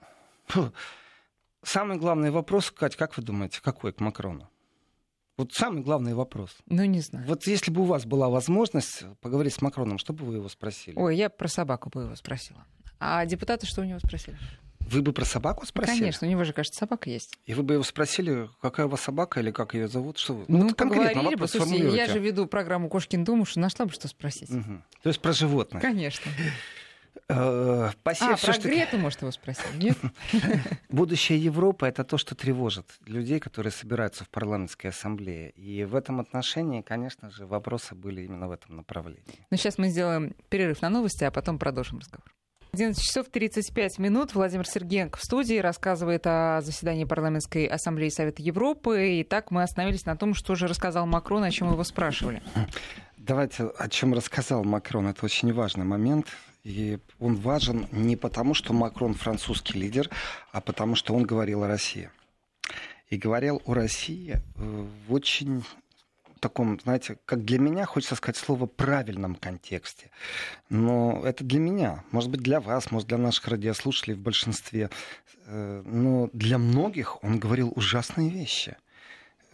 [1.63, 4.49] Самый главный вопрос, Кать, как вы думаете, какой к Макрону?
[5.37, 6.51] Вот самый главный вопрос.
[6.67, 7.25] Ну, не знаю.
[7.27, 10.95] Вот если бы у вас была возможность поговорить с Макроном, что бы вы его спросили?
[10.95, 12.65] Ой, я про собаку бы его спросила.
[12.99, 14.37] А депутаты что у него спросили?
[14.79, 15.99] Вы бы про собаку спросили?
[15.99, 17.37] Конечно, у него же, кажется, собака есть.
[17.45, 20.17] И вы бы его спросили, какая у вас собака или как ее зовут?
[20.17, 20.45] Что вы?
[20.47, 21.47] Ну, ну вот конкретно бы.
[21.47, 24.51] Слушайте, я же веду программу «Кошкин дом», что нашла бы что спросить.
[24.51, 24.81] Угу.
[25.01, 25.81] То есть про животных?
[25.81, 26.31] Конечно.
[27.29, 29.97] Э, а, про Грету, может, его спросить, нет?
[30.89, 35.51] Будущее Европы— это то, что тревожит людей, которые собираются в парламентской ассамблее.
[35.51, 39.23] И в этом отношении, конечно же, вопросы были именно в этом направлении.
[39.49, 42.25] Ну, сейчас мы сделаем перерыв на новости, а потом продолжим разговор.
[42.73, 44.33] 11 часов 35 минут.
[44.33, 49.19] Владимир Сергеенко в студии рассказывает о заседании парламентской ассамблеи Совета Европы.
[49.19, 52.41] И так мы остановились на том, что же рассказал Макрон, о чем его спрашивали.
[53.15, 55.07] Давайте, о чем рассказал Макрон.
[55.07, 56.27] Это очень важный момент.
[56.63, 60.09] И он важен не потому, что Макрон французский лидер,
[60.51, 62.09] а потому, что он говорил о России.
[63.09, 65.63] И говорил о России э, в очень
[66.39, 70.09] таком, знаете, как для меня, хочется сказать слово правильном контексте.
[70.69, 72.03] Но это для меня.
[72.11, 74.89] Может быть, для вас, может, для наших радиослушателей в большинстве.
[75.45, 78.77] Э, но для многих он говорил ужасные вещи.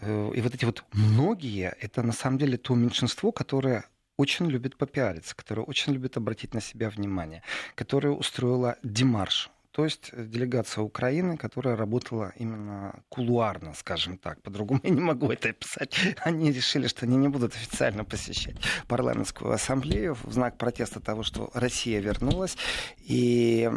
[0.01, 3.85] Э, и вот эти вот многие, это на самом деле то меньшинство, которое
[4.19, 7.41] очень любит попиариться, которая очень любит обратить на себя внимание,
[7.75, 9.49] которая устроила демарш.
[9.71, 14.41] То есть э, делегация Украины, которая работала именно кулуарно, скажем так.
[14.41, 15.95] По-другому я не могу это описать.
[16.25, 21.49] Они решили, что они не будут официально посещать парламентскую ассамблею в знак протеста того, что
[21.53, 22.57] Россия вернулась.
[22.97, 23.71] И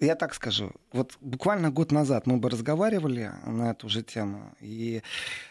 [0.00, 5.02] я так скажу, вот буквально год назад мы бы разговаривали на эту же тему, и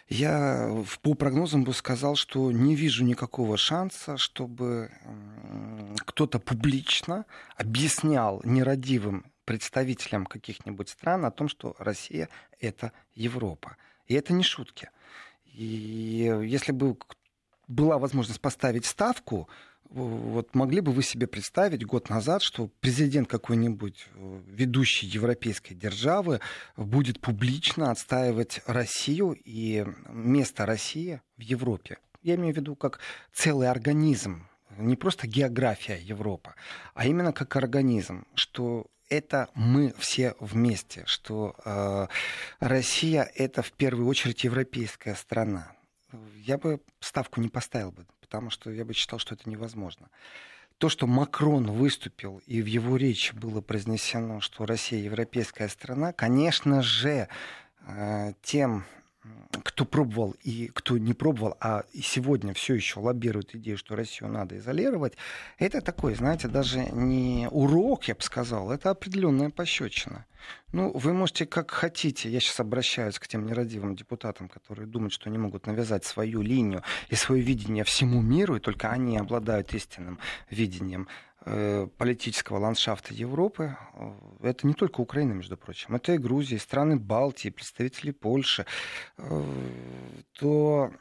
[0.07, 4.91] я по прогнозам бы сказал, что не вижу никакого шанса, чтобы
[6.05, 7.25] кто-то публично
[7.57, 12.29] объяснял нерадивым представителям каких-нибудь стран о том, что Россия—
[12.59, 13.77] это Европа.
[14.07, 14.89] И это не шутки.
[15.45, 16.97] И если бы
[17.67, 19.47] была возможность поставить ставку,
[19.89, 26.41] вот могли бы вы себе представить год назад, что президент какой-нибудь э, ведущей европейской державы
[26.75, 31.97] будет публично отстаивать Россию и место России в Европе?
[32.21, 32.99] Я имею в виду как
[33.31, 36.53] целый организм, не просто география Европы,
[36.93, 42.07] а именно как организм, что это мы все вместе, что э,
[42.59, 45.71] Россия это в первую очередь европейская страна.
[46.37, 50.09] Я бы ставку не поставил бы потому что я бы считал, что это невозможно.
[50.79, 56.81] То, что Макрон выступил, и в его речи было произнесено, что Россия европейская страна, конечно
[56.81, 57.29] же,
[57.87, 58.83] э, тем
[59.63, 64.57] кто пробовал и кто не пробовал, а сегодня все еще лоббирует идею, что Россию надо
[64.57, 65.13] изолировать,
[65.57, 70.25] это такой, знаете, даже не урок, я бы сказал, это определенная пощечина.
[70.71, 75.29] Ну, вы можете как хотите, я сейчас обращаюсь к тем нерадивым депутатам, которые думают, что
[75.29, 80.19] они могут навязать свою линию и свое видение всему миру, и только они обладают истинным
[80.49, 81.07] видением.
[81.47, 86.59] Э, политического ландшафта Европы, э, это не только Украина, между прочим, это и Грузия, и
[86.59, 88.65] страны Балтии, представители Польши,
[89.17, 89.43] э,
[90.33, 90.91] то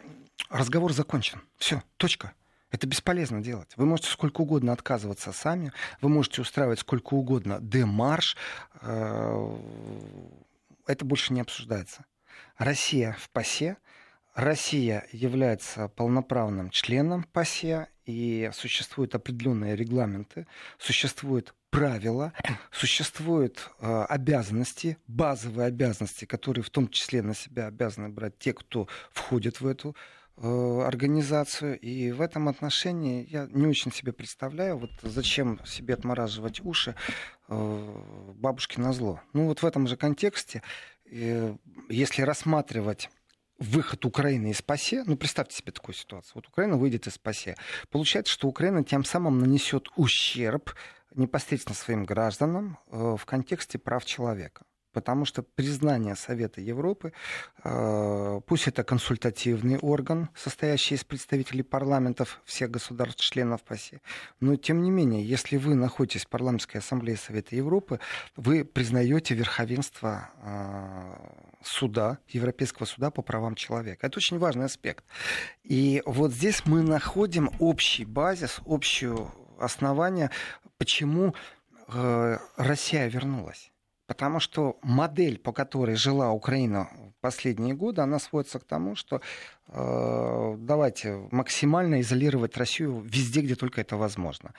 [0.50, 1.40] разговор закончен.
[1.56, 2.34] Все, точка.
[2.70, 3.72] Это бесполезно делать.
[3.76, 8.36] Вы можете сколько угодно отказываться сами, вы можете устраивать сколько угодно демарш.
[8.82, 9.54] Это
[11.04, 12.04] больше не обсуждается.
[12.58, 13.78] Россия в ПАСЕ,
[14.34, 20.46] Россия является полноправным членом ПАСЕ, и существуют определенные регламенты,
[20.78, 22.32] существуют правила,
[22.72, 28.88] существуют э, обязанности, базовые обязанности, которые в том числе на себя обязаны брать те, кто
[29.10, 29.96] входит в эту
[30.36, 31.78] э, организацию.
[31.80, 36.94] И в этом отношении я не очень себе представляю, вот зачем себе отмораживать уши
[37.48, 38.02] э,
[38.34, 39.20] бабушки на зло.
[39.32, 40.62] Ну вот в этом же контексте,
[41.10, 41.56] э,
[41.88, 43.10] если рассматривать
[43.58, 47.56] выход Украины из ПАСЕ, ну представьте себе такую ситуацию, вот Украина выйдет из ПАСЕ,
[47.90, 50.74] получается, что Украина тем самым нанесет ущерб
[51.14, 54.64] непосредственно своим гражданам э, в контексте прав человека
[54.94, 57.12] потому что признание Совета Европы,
[57.64, 64.00] э, пусть это консультативный орган, состоящий из представителей парламентов всех государств-членов ПАСЕ,
[64.40, 67.98] но тем не менее, если вы находитесь в парламентской ассамблее Совета Европы,
[68.36, 74.06] вы признаете верховенство э, суда, Европейского суда по правам человека.
[74.06, 75.04] Это очень важный аспект.
[75.64, 80.30] И вот здесь мы находим общий базис, общее основание,
[80.78, 81.34] почему
[81.88, 83.73] э, Россия вернулась.
[84.06, 86.88] Потому что модель, по которой жила Украина
[87.20, 89.22] последние годы, она сводится к тому, что
[89.68, 94.52] э, давайте максимально изолировать Россию везде, где только это возможно.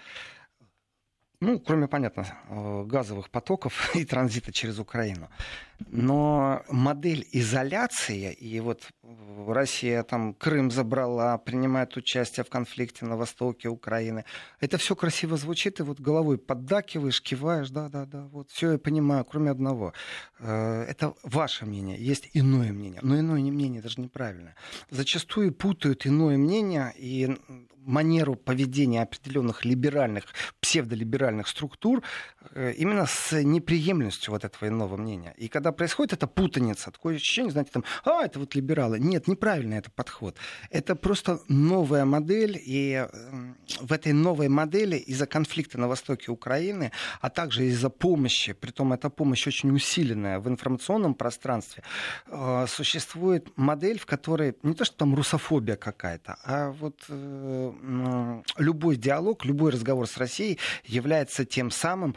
[1.41, 5.29] Ну, кроме, понятно, э, газовых потоков и транзита через Украину.
[5.87, 8.87] Но модель изоляции, и вот
[9.47, 14.25] Россия там Крым забрала, принимает участие в конфликте на востоке Украины,
[14.59, 19.51] это все красиво звучит, и вот головой поддакиваешь, киваешь, да-да-да, вот все я понимаю, кроме
[19.51, 19.93] одного.
[20.39, 24.55] Э, это ваше мнение, есть иное мнение, но иное мнение даже неправильно.
[24.89, 27.35] Зачастую путают иное мнение и
[27.85, 30.25] манеру поведения определенных либеральных,
[30.59, 32.01] псевдолиберальных структур
[32.51, 35.33] э, именно с неприемлемостью вот этого иного мнения.
[35.37, 38.99] И когда происходит эта путаница, такое ощущение, знаете, там, а, это вот либералы.
[38.99, 40.37] Нет, неправильный это подход.
[40.69, 43.07] Это просто новая модель, и
[43.79, 49.09] в этой новой модели из-за конфликта на востоке Украины, а также из-за помощи, притом эта
[49.09, 51.83] помощь очень усиленная в информационном пространстве,
[52.27, 58.95] э, существует модель, в которой не то, что там русофобия какая-то, а вот э, любой
[58.95, 62.15] диалог, любой разговор с Россией является тем самым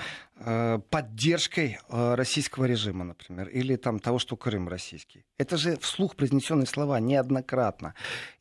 [0.91, 5.25] поддержкой э, российского режима, например, или там того, что Крым российский.
[5.37, 7.95] Это же вслух произнесенные слова неоднократно.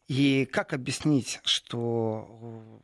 [0.07, 2.81] И как объяснить, что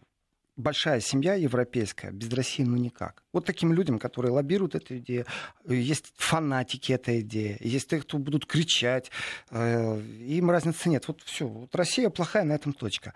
[0.56, 3.24] большая семья европейская, без России ну никак.
[3.32, 5.26] Вот таким людям, которые лоббируют эту идею,
[5.68, 9.12] есть фанатики этой идеи, есть те, кто будут кричать,
[9.52, 11.08] э, им разницы нет.
[11.08, 13.14] Вот все, вот Россия плохая, на этом точка.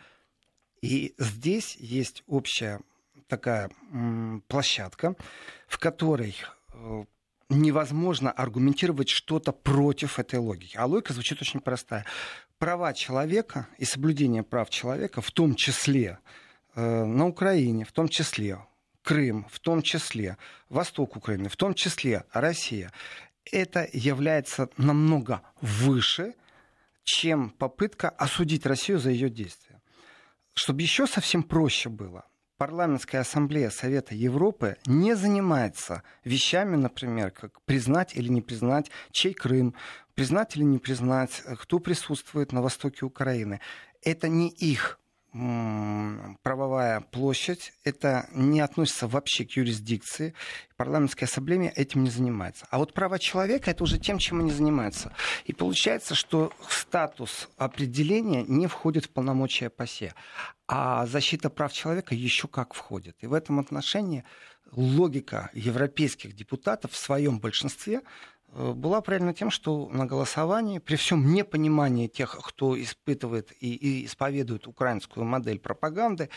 [0.82, 2.82] И здесь есть общая
[3.28, 3.70] такая
[4.48, 5.16] площадка,
[5.68, 6.36] в которой
[6.74, 7.04] э,
[7.50, 10.78] невозможно аргументировать что-то против этой логики.
[10.78, 12.06] А логика звучит очень простая.
[12.58, 16.20] Права человека и соблюдение прав человека, в том числе
[16.76, 18.60] э, на Украине, в том числе
[19.04, 20.38] Крым, в том числе
[20.68, 22.92] восток Украины, в том числе Россия,
[23.52, 26.34] это является намного выше,
[27.06, 29.82] чем попытка осудить Россию за ее действия.
[30.54, 32.26] Чтобы еще совсем проще было,
[32.58, 39.76] парламентская ассамблея Совета Европы не занимается вещами, например, как признать или не признать, чей Крым,
[40.16, 43.62] признать или не признать, кто присутствует на востоке Украины.
[44.02, 45.00] Это не их
[46.42, 50.34] правовая площадь, это не относится вообще к юрисдикции.
[50.76, 52.66] Парламентская ассамблея этим не занимается.
[52.70, 55.14] А вот права человека это уже тем, чем они занимаются.
[55.46, 60.14] И получается, что статус определения не входит в полномочия ПАСЕ.
[60.68, 63.18] А защита прав человека еще как входит.
[63.22, 64.24] И в этом отношении
[64.72, 68.02] логика европейских депутатов в своем большинстве
[68.54, 74.68] была правильно тем, что на голосовании, при всем непонимании тех, кто испытывает и, и исповедует
[74.68, 76.30] украинскую модель пропаганды,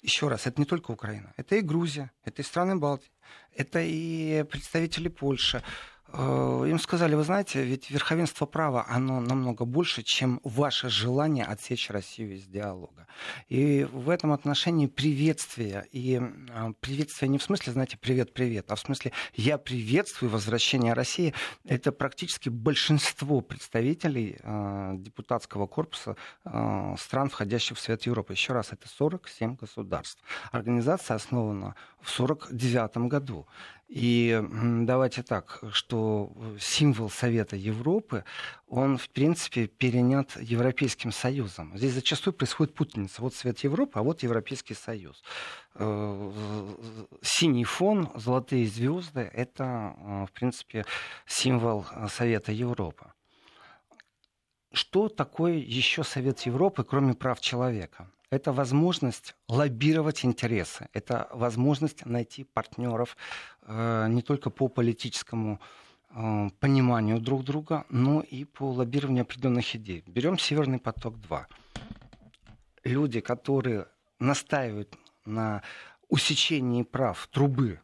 [0.00, 3.10] еще раз, это не только Украина, это и Грузия, это и страны Балтии,
[3.54, 10.02] это и представители Польши, Э, им сказали, вы знаете, ведь верховенство права, оно намного больше,
[10.02, 13.06] чем ваше желание отсечь Россию из диалога.
[13.48, 18.80] И в этом отношении приветствие, и а, приветствие не в смысле, знаете, привет-привет, а в
[18.80, 27.76] смысле я приветствую возвращение России, это практически большинство представителей э, депутатского корпуса э, стран, входящих
[27.76, 28.32] в Совет Европы.
[28.32, 30.22] Еще раз, это 47 государств.
[30.52, 33.46] Организация основана в 1949 году.
[33.88, 34.38] И
[34.82, 38.22] давайте так, что символ Совета Европы,
[38.66, 41.72] он, в принципе, перенят Европейским Союзом.
[41.74, 43.22] Здесь зачастую происходит путаница.
[43.22, 45.22] Вот Совет Европы, а вот Европейский Союз.
[45.74, 46.32] Э,
[47.22, 50.84] синий фон, золотые звезды– это, э, в принципе,
[51.26, 53.06] символ Совета Европы.
[54.70, 58.10] Что такое еще Совет Европы, кроме прав человека?
[58.30, 63.16] это возможность лоббировать интересы, это возможность найти партнеров
[63.57, 65.60] э, не только по политическому
[66.10, 70.02] э, пониманию друг друга, но и по лоббированию определенных идей.
[70.06, 71.44] Берем Северный поток-2.
[72.84, 73.86] Люди, которые
[74.18, 75.62] настаивают на
[76.08, 77.80] усечении прав трубы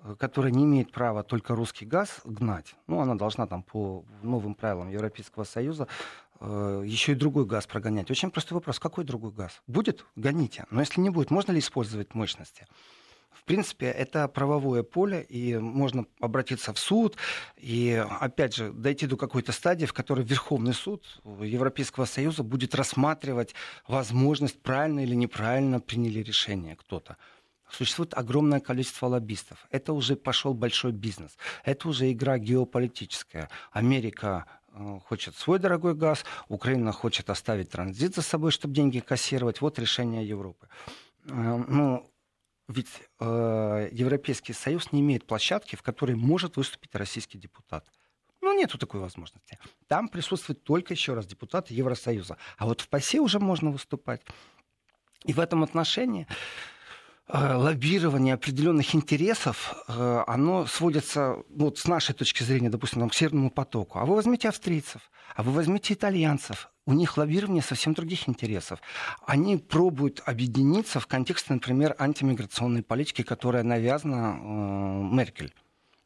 [0.00, 4.54] э, которая не имеет права только русский газ гнать, ну, она должна там по новым
[4.54, 5.88] правилам Европейского Союза
[6.44, 8.10] Э, еще и другой газ прогонять.
[8.10, 8.80] Очень простой вопрос.
[8.80, 9.62] Какой другой газ?
[9.68, 10.04] Будет?
[10.16, 10.66] Гоните.
[10.70, 12.66] Но если не будет, можно ли использовать мощности?
[13.34, 17.16] В принципе, это правовое поле, и можно обратиться в суд,
[17.56, 23.54] и, опять же, дойти до какой-то стадии, в которой Верховный суд Европейского Союза будет рассматривать
[23.88, 27.16] возможность, правильно или неправильно приняли решение кто-то.
[27.70, 29.66] Существует огромное количество лоббистов.
[29.70, 31.38] Это уже пошел большой бизнес.
[31.64, 33.48] Это уже игра геополитическая.
[33.72, 39.60] Америка Э, хочет свой дорогой газ, Украина хочет оставить транзит за собой, чтобы деньги кассировать.
[39.60, 40.68] Вот решение Европы.
[41.28, 42.08] Э, ну,
[42.68, 47.86] ведь э, Европейский Союз не имеет площадки, в которой может выступить российский депутат.
[48.40, 49.58] Ну, нету такой возможности.
[49.86, 52.36] Там присутствуют только, еще раз, депутаты Евросоюза.
[52.58, 54.22] А вот в ПАСЕ уже можно выступать.
[55.24, 56.26] И в этом отношении
[57.28, 63.50] Э, лоббирование определенных интересов, э, оно сводится, вот с нашей точки зрения, допустим, к Северному
[63.50, 63.98] потоку.
[63.98, 66.71] А вы возьмите австрийцев, а вы возьмите итальянцев.
[66.84, 68.80] У них лоббирование совсем других интересов.
[69.24, 75.54] Они пробуют объединиться в контексте, например, антимиграционной политики, которая навязана э, Меркель.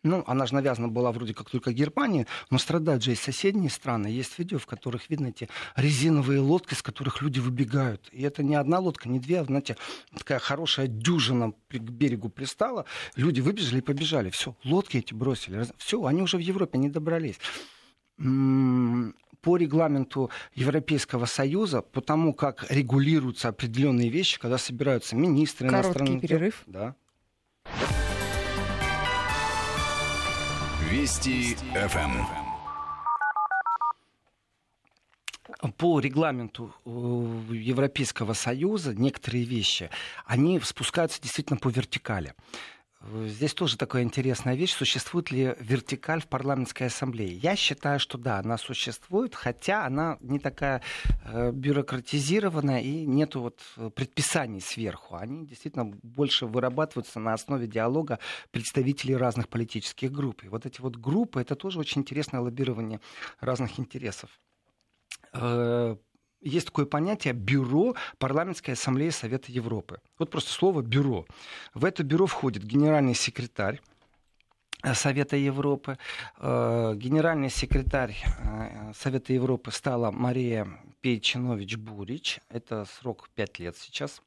[0.03, 4.07] Ну, она же навязана была вроде как только Германии, но страдают же и соседние страны.
[4.07, 8.09] Есть видео, в которых видно эти резиновые лодки, с которых люди выбегают.
[8.13, 9.77] И это не одна лодка, не две, а, знаете,
[10.17, 12.85] такая хорошая дюжина к берегу пристала.
[13.17, 14.31] Люди выбежали и побежали.
[14.31, 15.67] Все, лодки эти бросили.
[15.79, 17.39] Все, они уже в Европе не добрались
[19.47, 26.21] по регламенту Европейского Союза, по тому, как регулируются определенные вещи, когда собираются министры Короткий иностранных
[26.21, 26.65] перерыв.
[26.67, 26.97] Да.
[30.91, 32.25] Вести ФМ.
[35.79, 39.91] По регламенту э, Европейского Союза некоторые вещи,
[40.25, 42.35] они спускаются действительно по вертикали.
[43.13, 44.73] Здесь тоже такая интересная вещь.
[44.73, 47.37] Существует ли вертикаль в парламентской ассамблее?
[47.37, 50.83] Я считаю, что да, она существует, хотя она не такая
[51.25, 55.17] э, бюрократизированная и нету вот предписаний сверху.
[55.17, 58.19] Они действительно больше вырабатываются на основе диалога
[58.51, 60.43] представителей разных политических групп.
[60.45, 63.01] И вот эти вот группы, это тоже очень интересное лоббирование
[63.41, 64.31] разных интересов
[65.33, 65.97] э,
[66.41, 70.01] есть такое понятие бюро парламентской ассамблеи Совета Европы.
[70.19, 71.27] Вот просто слово бюро.
[71.75, 73.81] В это бюро входит генеральный секретарь
[74.83, 75.99] э, Совета Европы.
[76.39, 80.69] Э, генеральный секретарь э, Совета Европы стала Мария
[81.01, 82.41] Пейчинович Бурич.
[82.49, 84.23] Это срок 5 лет сейчас.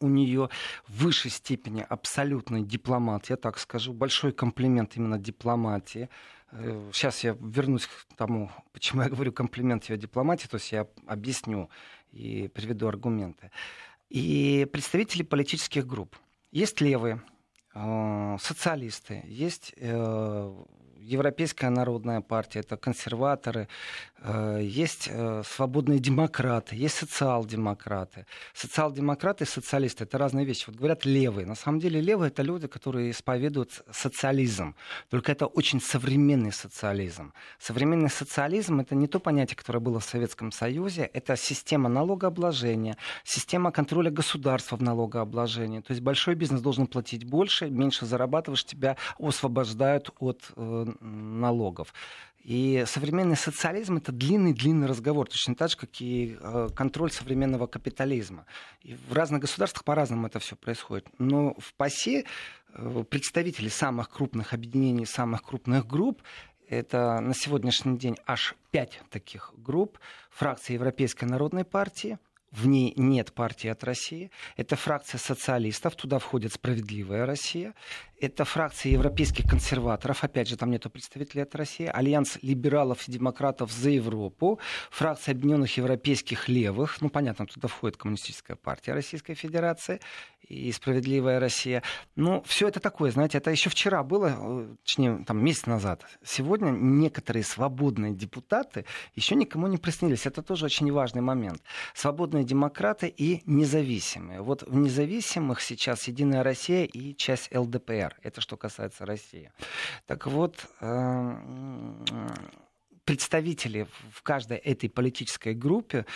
[0.00, 0.50] у нее
[0.86, 6.08] в высшей степени абсолютный дипломат, я так скажу, большой комплимент именно дипломатии.
[6.92, 10.86] Сейчас э, я вернусь к тому, почему я говорю комплимент ее дипломатии, то есть я
[11.06, 11.68] объясню
[12.12, 13.50] и приведу аргументы.
[14.08, 16.16] И представители политических групп.
[16.52, 17.20] Есть левые,
[17.74, 20.64] э, социалисты, есть э,
[20.96, 23.68] Европейская народная партия, это консерваторы,
[24.60, 28.26] есть э, свободные демократы, есть социал-демократы.
[28.54, 30.64] Социал-демократы и социалисты— это разные вещи.
[30.66, 31.46] Вот говорят левые.
[31.46, 34.74] На самом деле левые— это люди, которые исповедуют социализм.
[35.10, 37.34] Только это очень современный социализм.
[37.58, 41.10] Современный социализм— это не то понятие, которое было в Советском Союзе.
[41.12, 45.80] Это система налогообложения, система контроля государства в налогообложении.
[45.80, 51.92] То есть большой бизнес должен платить больше, меньше зарабатываешь, тебя освобождают от э, налогов.
[52.44, 58.44] И современный социализм это длинный-длинный разговор, точно так же, как и э, контроль современного капитализма.
[58.82, 61.06] И в разных государствах по-разному это все происходит.
[61.18, 62.24] Но в ПАСЕ
[62.74, 66.22] э, представители самых крупных объединений, самых крупных групп
[66.68, 69.98] это на сегодняшний день аж пять таких групп.
[70.30, 72.18] Фракция Европейской народной партии,
[72.54, 74.30] в ней нет партии от России.
[74.56, 77.74] Это фракция социалистов, туда входит «Справедливая Россия».
[78.20, 81.90] Это фракция европейских консерваторов, опять же, там нет представителей от России.
[81.92, 84.60] Альянс либералов и демократов за Европу.
[84.90, 87.00] Фракция объединенных европейских левых.
[87.00, 90.00] Ну, понятно, туда входит Коммунистическая партия Российской Федерации
[90.48, 91.82] и «Справедливая Россия».
[92.16, 96.04] Ну, все это такое, знаете, это еще вчера было, э, точнее, там, месяц назад.
[96.24, 98.84] Сегодня некоторые свободные депутаты
[99.14, 100.26] еще никому не приснились.
[100.26, 101.62] Это тоже очень важный момент.
[101.94, 104.40] Свободные демократы и независимые.
[104.40, 108.16] Вот в независимых сейчас «Единая Россия» и часть ЛДПР.
[108.22, 109.50] Это что касается России.
[110.06, 112.04] Так вот, эм,
[113.04, 116.06] представители в каждой этой политической группе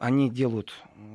[0.00, 0.72] они делают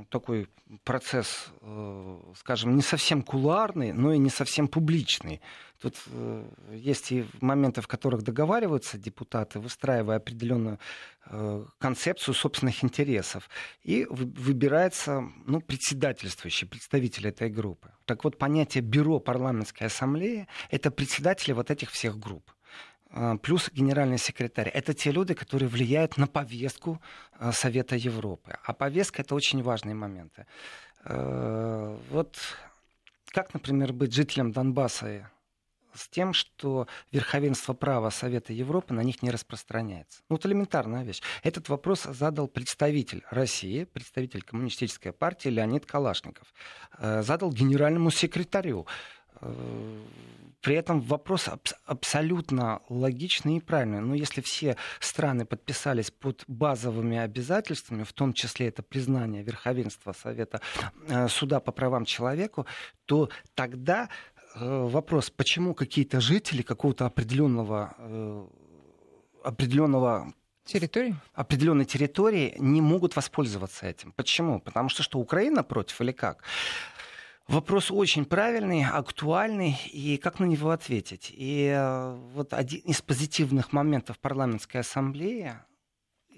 [0.10, 0.48] такой
[0.84, 5.42] процесс, э, скажем, не совсем кулуарный, но и не совсем публичный.
[5.82, 10.80] Тут э, есть и моменты, в которых договариваются депутаты, выстраивая определенную
[11.26, 13.50] э, концепцию собственных интересов.
[13.84, 17.92] И выбирается ну, председательствующий представитель этой группы.
[18.06, 22.52] Так вот, понятие бюро парламентской ассамблеи— это председатели вот этих всех групп.
[23.16, 24.68] А, плюс генеральный секретарь.
[24.68, 27.02] Это те люди, которые влияют на повестку
[27.40, 28.58] а, Совета Европы.
[28.64, 30.46] А повестка это очень важные моменты.
[31.06, 32.38] Э, вот
[33.28, 35.30] как, например, быть жителем Донбасса
[35.94, 40.22] с тем, что верховенство права Совета Европы на них не распространяется.
[40.30, 41.22] Ну, вот элементарная вещь.
[41.44, 46.54] Этот вопрос задал представитель России, представитель Коммунистической партии Леонид Калашников.
[46.98, 49.15] Э, задал генеральному секретарю э,
[50.66, 54.02] при этом вопрос аб- абсолютно логичный и правильный.
[54.02, 60.62] Но если все страны подписались под базовыми обязательствами, в том числе это признание верховенства Совета
[61.08, 62.66] э, суда по правам человека,
[63.06, 64.10] то тогда
[64.56, 68.48] э, вопрос, почему какие-то жители какого-то определенного, э,
[69.44, 70.34] определенного
[70.64, 71.16] территории?
[71.36, 74.14] определенной территории не могут воспользоваться этим.
[74.14, 74.60] Почему?
[74.60, 76.44] Потому что что, Украина против или как?
[77.48, 81.32] Вопрос очень правильный, актуальный, и как на него ответить?
[81.32, 85.54] И э, вот один из позитивных моментов парламентской ассамблеи,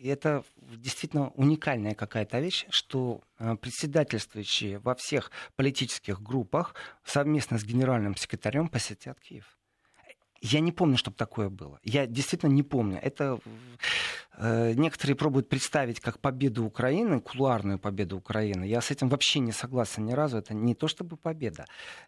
[0.03, 8.17] это действительно уникальная какая-то вещь, что э, председательствующие во всех политических группах совместно с генеральным
[8.17, 9.56] секретарем посетят Киев.
[10.41, 11.79] Я не помню, чтобы такое было.
[11.83, 12.99] Я действительно не помню.
[13.01, 13.39] Это
[14.37, 18.65] э, некоторые пробуют представить как победу Украины, кулуарную победу Украины.
[18.65, 20.37] Я с этим вообще не согласен ни разу.
[20.37, 21.65] Это не то чтобы победа.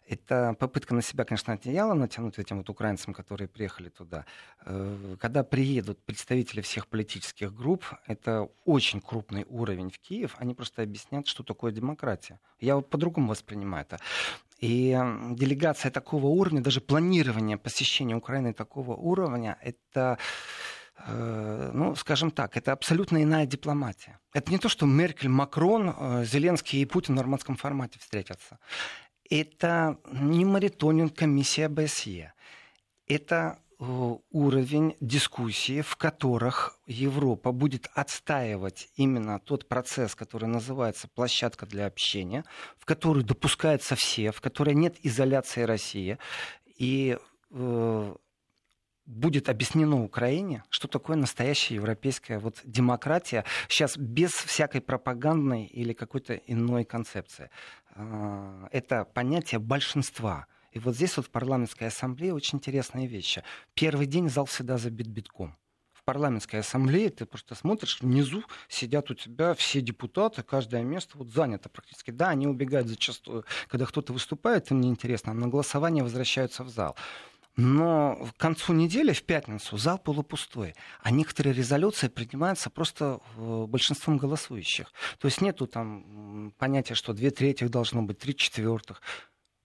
[0.08, 4.24] Это попытка на себя, конечно, одеяло натянуть этим вот украинцам, которые приехали туда.
[4.64, 10.82] Э, когда приедут представители всех политических групп, это очень крупный уровень в Киев, они просто
[10.82, 12.38] объяснят, что такое демократия.
[12.60, 13.98] Я по-другому воспринимаю это.
[14.60, 14.90] И
[15.30, 20.18] делегация такого уровня, даже планирование посещения Украины такого уровня, это
[20.98, 24.18] э, ну, скажем так, это абсолютно иная дипломатия.
[24.34, 28.58] Это не то, что Меркель, Макрон, э, Зеленский и Путин в нормандском формате встретятся.
[29.30, 32.34] Это не мониторинг комиссия БСЕ.
[33.06, 41.86] Это уровень дискуссии, в которых Европа будет отстаивать именно тот процесс, который называется площадка для
[41.86, 42.44] общения,
[42.78, 46.18] в которой допускаются все, в которой нет изоляции России.
[46.76, 47.16] И
[47.50, 48.14] э,
[49.06, 56.34] будет объяснено Украине, что такое настоящая европейская вот демократия, сейчас без всякой пропагандной или какой-то
[56.34, 57.48] иной концепции.
[57.94, 63.42] Э, это понятие большинства– и вот здесь вот в парламентской ассамблее очень интересные вещи.
[63.74, 65.56] Первый день зал всегда забит битком.
[65.92, 71.28] В парламентской ассамблее, ты просто смотришь, внизу сидят у тебя все депутаты, каждое место вот
[71.28, 72.10] занято практически.
[72.10, 76.96] Да, они убегают зачастую, когда кто-то выступает, им неинтересно, а на голосование возвращаются в зал.
[77.56, 80.74] Но к концу недели, в пятницу, зал полупустой.
[81.02, 84.92] А некоторые резолюции принимаются просто э, большинством голосующих.
[85.18, 89.02] То есть нету там понятия, что две трети должно быть, три четвертых.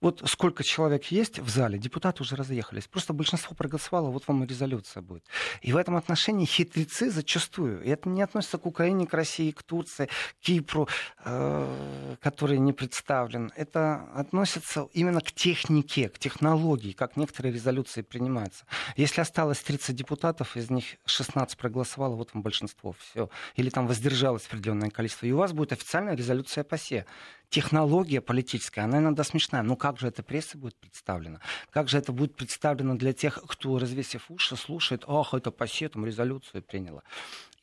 [0.02, 2.88] Вот сколько человек есть в зале, депутаты уже разъехались.
[2.88, 5.26] Просто большинство проголосовало, вот вам и резолюция будет.
[5.62, 9.64] И в этом отношении хитрецы зачастую, и это не относится к Украине, к России, к
[9.64, 10.88] Турции, к Кипру,
[11.24, 13.52] э, который не представлен.
[13.56, 18.66] Это относится именно к технике, к технологии, как некоторые резолюции принимаются.
[18.98, 23.30] Если осталось 30 депутатов, из них 16 проголосовало, вот вам большинство, все.
[23.56, 25.26] Или там воздержалось определенное количество.
[25.26, 27.06] И у вас будет официальная резолюция ПАСЕ
[27.50, 29.62] технология политическая, она иногда смешная.
[29.62, 31.40] Но как же эта пресса будет представлена?
[31.72, 36.06] Как же это будет представлено для тех, кто, развесив уши, слушает, ах, это по сетам
[36.06, 37.04] резолюцию приняла.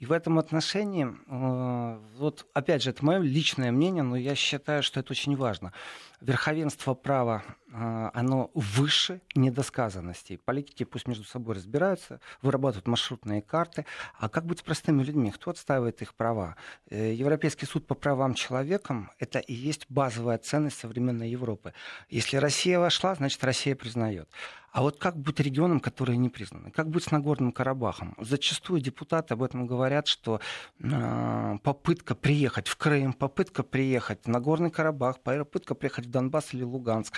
[0.03, 4.83] И в этом отношении, э, вот опять же, это мое личное мнение, но я считаю,
[4.83, 5.73] что это очень важно.
[6.21, 10.39] Верховенство права, э, оно выше недосказанностей.
[10.39, 13.87] Политики пусть между собой разбираются, вырабатывают маршрутные карты.
[14.19, 15.31] А как быть с простыми людьми?
[15.31, 16.57] Кто отстаивает их права?
[16.91, 21.75] Э, Европейский суд по правам человека– это и есть базовая ценность современной Европы.
[22.09, 24.29] Если Россия вошла, значит, Россия признает.
[24.73, 26.71] А вот как быть регионом, которые не признаны?
[26.71, 28.17] Как быть с Нагорным Карабахом?
[28.19, 30.41] Зачастую депутаты об этом говорят, что
[30.81, 36.63] э, попытка приехать в Крым, попытка приехать в Нагорный Карабах, попытка приехать в Донбасс или
[36.63, 37.15] Луганск,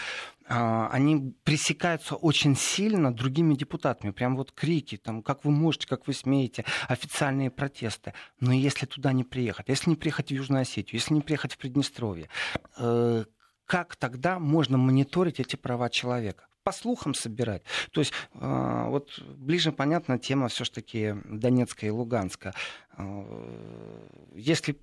[0.48, 4.10] э, они пресекаются очень сильно другими депутатами.
[4.10, 8.14] Прям вот крики, там, как вы можете, как вы смеете, официальные протесты.
[8.40, 11.58] Но если туда не приехать, если не приехать в Южную Осетию, если не приехать в
[11.58, 12.28] Приднестровье,
[12.78, 13.24] э,
[13.64, 16.48] как тогда можно мониторить эти права человека?
[16.64, 17.62] По слухам собирать.
[17.92, 22.54] То есть э, вот ближе понятна тема все-таки Донецка и Луганска.
[22.96, 24.76] Э, если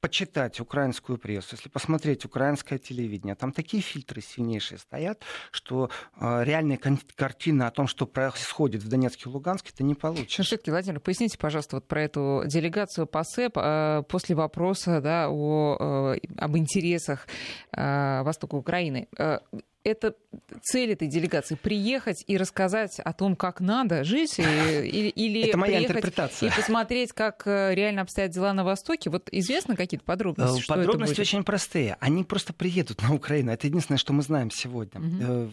[0.00, 5.88] почитать украинскую прессу, если посмотреть украинское телевидение, там такие фильтры сильнейшие стоят, что
[6.20, 10.38] э, реальная кон- картина о том, что происходит в Донецке и Луганске, ты не получишь.
[10.38, 16.14] Ну, все-таки, Владимир, поясните, пожалуйста, вот про эту делегацию ПАСЭП э, после вопроса да, о,
[16.14, 17.26] э, об интересах
[17.72, 19.08] э, Востока Украины.
[19.18, 19.38] Э,
[19.84, 20.16] это
[20.62, 25.82] цель этой делегации приехать и рассказать о том, как надо жить, или, или это моя
[25.82, 26.50] интерпретация.
[26.50, 29.10] и посмотреть, как э, реально обстоят дела на Востоке.
[29.10, 30.62] Вот известно какие-то подробности?
[30.62, 31.96] Что подробности очень простые.
[32.00, 33.52] Они просто приедут на Украину.
[33.52, 35.00] Это единственное, что мы знаем сегодня.
[35.00, 35.52] Угу.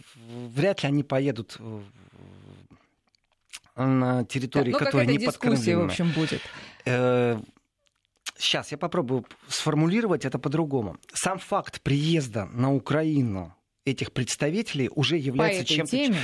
[0.56, 1.58] Вряд ли они поедут
[3.76, 6.40] на территории, да, которая не дискуссия, в общем, будет.
[8.38, 10.96] Сейчас я попробую сформулировать это по-другому.
[11.12, 13.54] Сам факт приезда на Украину
[13.84, 15.90] этих представителей уже является чем-то...
[15.90, 16.18] Теме?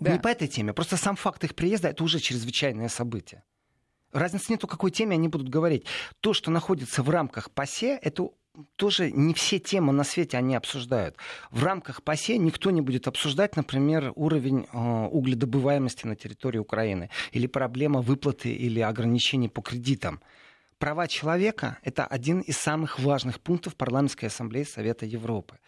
[0.00, 0.12] Да.
[0.12, 3.44] Не по этой теме, просто сам факт их приезда это уже чрезвычайное событие.
[4.12, 5.84] Разницы нет, о какой теме они будут говорить.
[6.20, 8.30] То, что находится в рамках ПАСЕ, это
[8.76, 11.16] тоже не все темы на свете они обсуждают.
[11.50, 17.46] В рамках ПАСЕ никто не будет обсуждать, например, уровень э, угледобываемости на территории Украины или
[17.46, 20.20] проблема выплаты или ограничений по кредитам
[20.78, 25.58] права человека— это один из самых важных пунктов Парламентской ассамблеи Совета Европы.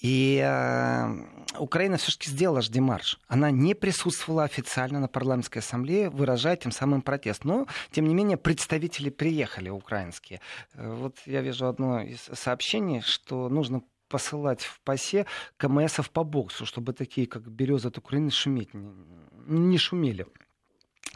[0.00, 3.18] И э, Украина все-таки сделала же демарш.
[3.28, 7.44] Она не присутствовала официально на Парламентской ассамблее, выражая тем самым протест.
[7.44, 10.40] Но, тем не менее, представители приехали украинские.
[10.74, 15.26] Э, вот я вижу одно из сообщений, что нужно посылать в ПАСЕ
[15.58, 20.26] КМСов по боксу, чтобы такие, как Береза от Украины, шуметь не, не шумели.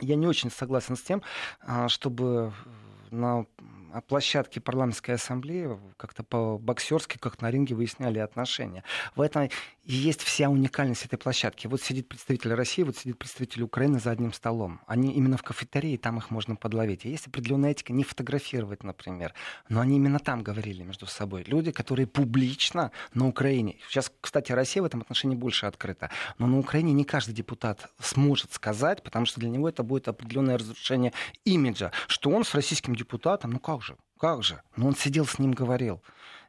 [0.01, 1.23] Я не очень согласен с тем,
[1.61, 2.53] а, чтобы
[3.13, 3.47] на
[4.09, 8.85] площадке парламентской ассамблеи как-то по-боксерски, как на ринге выясняли отношения.
[9.15, 9.51] В этом
[9.85, 11.67] и есть вся уникальность этой площадки.
[11.67, 14.81] Вот сидит представитель России, вот сидит представитель Украины за одним столом.
[14.87, 17.05] Они именно в кафетерии, там их можно подловить.
[17.05, 19.35] И есть определенная этика не фотографировать, например.
[19.69, 21.43] Но они именно там говорили между собой.
[21.45, 23.77] Люди, которые публично на Украине.
[23.89, 26.11] Сейчас, кстати, Россия в этом отношении больше открыта.
[26.39, 30.59] Но на Украине не каждый депутат сможет сказать, потому что для него это будет определенное
[30.59, 31.13] разрушение
[31.45, 34.63] имиджа, что он с российским депутатом, ну как же, как же?
[34.77, 36.01] Ну он сидел с ним, говорил.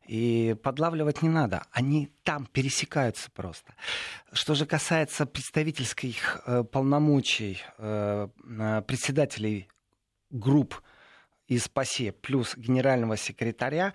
[0.06, 1.64] И подлавливать не надо.
[1.72, 3.74] Они там пересекаются просто.
[4.32, 8.28] Что же касается представительских э, полномочий э,
[8.86, 9.70] председателей
[10.30, 10.82] групп
[11.48, 13.94] из ПАСЕ плюс генерального секретаря,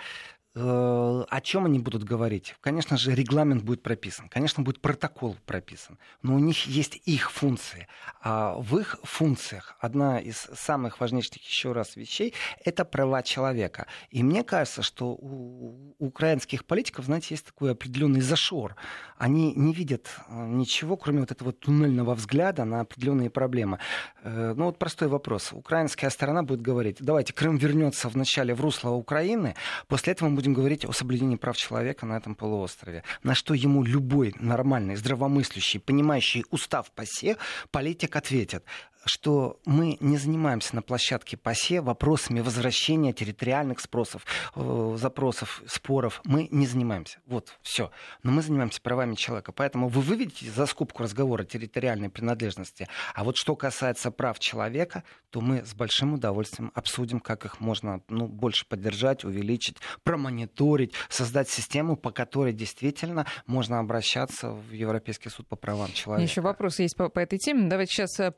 [0.55, 2.57] о чем они будут говорить?
[2.61, 7.87] Конечно же, регламент будет прописан, конечно, будет протокол прописан, но у них есть их функции.
[8.23, 12.35] А в их функциях одна из самых важнейших еще раз вещей—
[12.65, 13.87] это права человека.
[14.11, 18.77] И мне кажется, что у украинских политиков, знаете, есть такой определенный зашор.
[19.17, 23.79] Они не видят э, ничего, кроме вот этого туннельного взгляда на определенные проблемы.
[24.23, 25.53] Э, ну вот простой вопрос.
[25.53, 29.55] Украинская сторона будет говорить, давайте Крым вернется вначале в русло Украины,
[29.87, 33.03] после этого мы будем говорить о соблюдении прав человека на этом полуострове.
[33.25, 37.39] На что ему любой нормальный, здравомыслящий, понимающий устав ПАСЕ
[37.73, 38.63] политик ответит
[39.05, 44.25] что мы не занимаемся на площадке ПАСЕ вопросами возвращения территориальных спросов,
[44.55, 46.21] э, запросов, споров.
[46.25, 47.21] Мы не занимаемся.
[47.27, 47.91] Вот, все.
[48.23, 49.53] Но мы занимаемся правами человека.
[49.53, 52.89] Поэтому вы выведете за скобку разговора территориальной принадлежности.
[53.15, 58.03] А вот что касается прав человека, то мы с большим удовольствием обсудим, как их можно
[58.09, 65.47] ну, больше поддержать, увеличить, промониторить, создать систему, по которой действительно можно обращаться в Европейский суд
[65.47, 66.31] по правам человека.
[66.31, 67.69] Еще вопрос есть по, по этой теме.
[67.69, 68.31] Давайте сейчас э,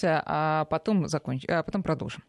[0.00, 1.44] прервемся, а потом, законч...
[1.48, 2.22] а потом продолжим.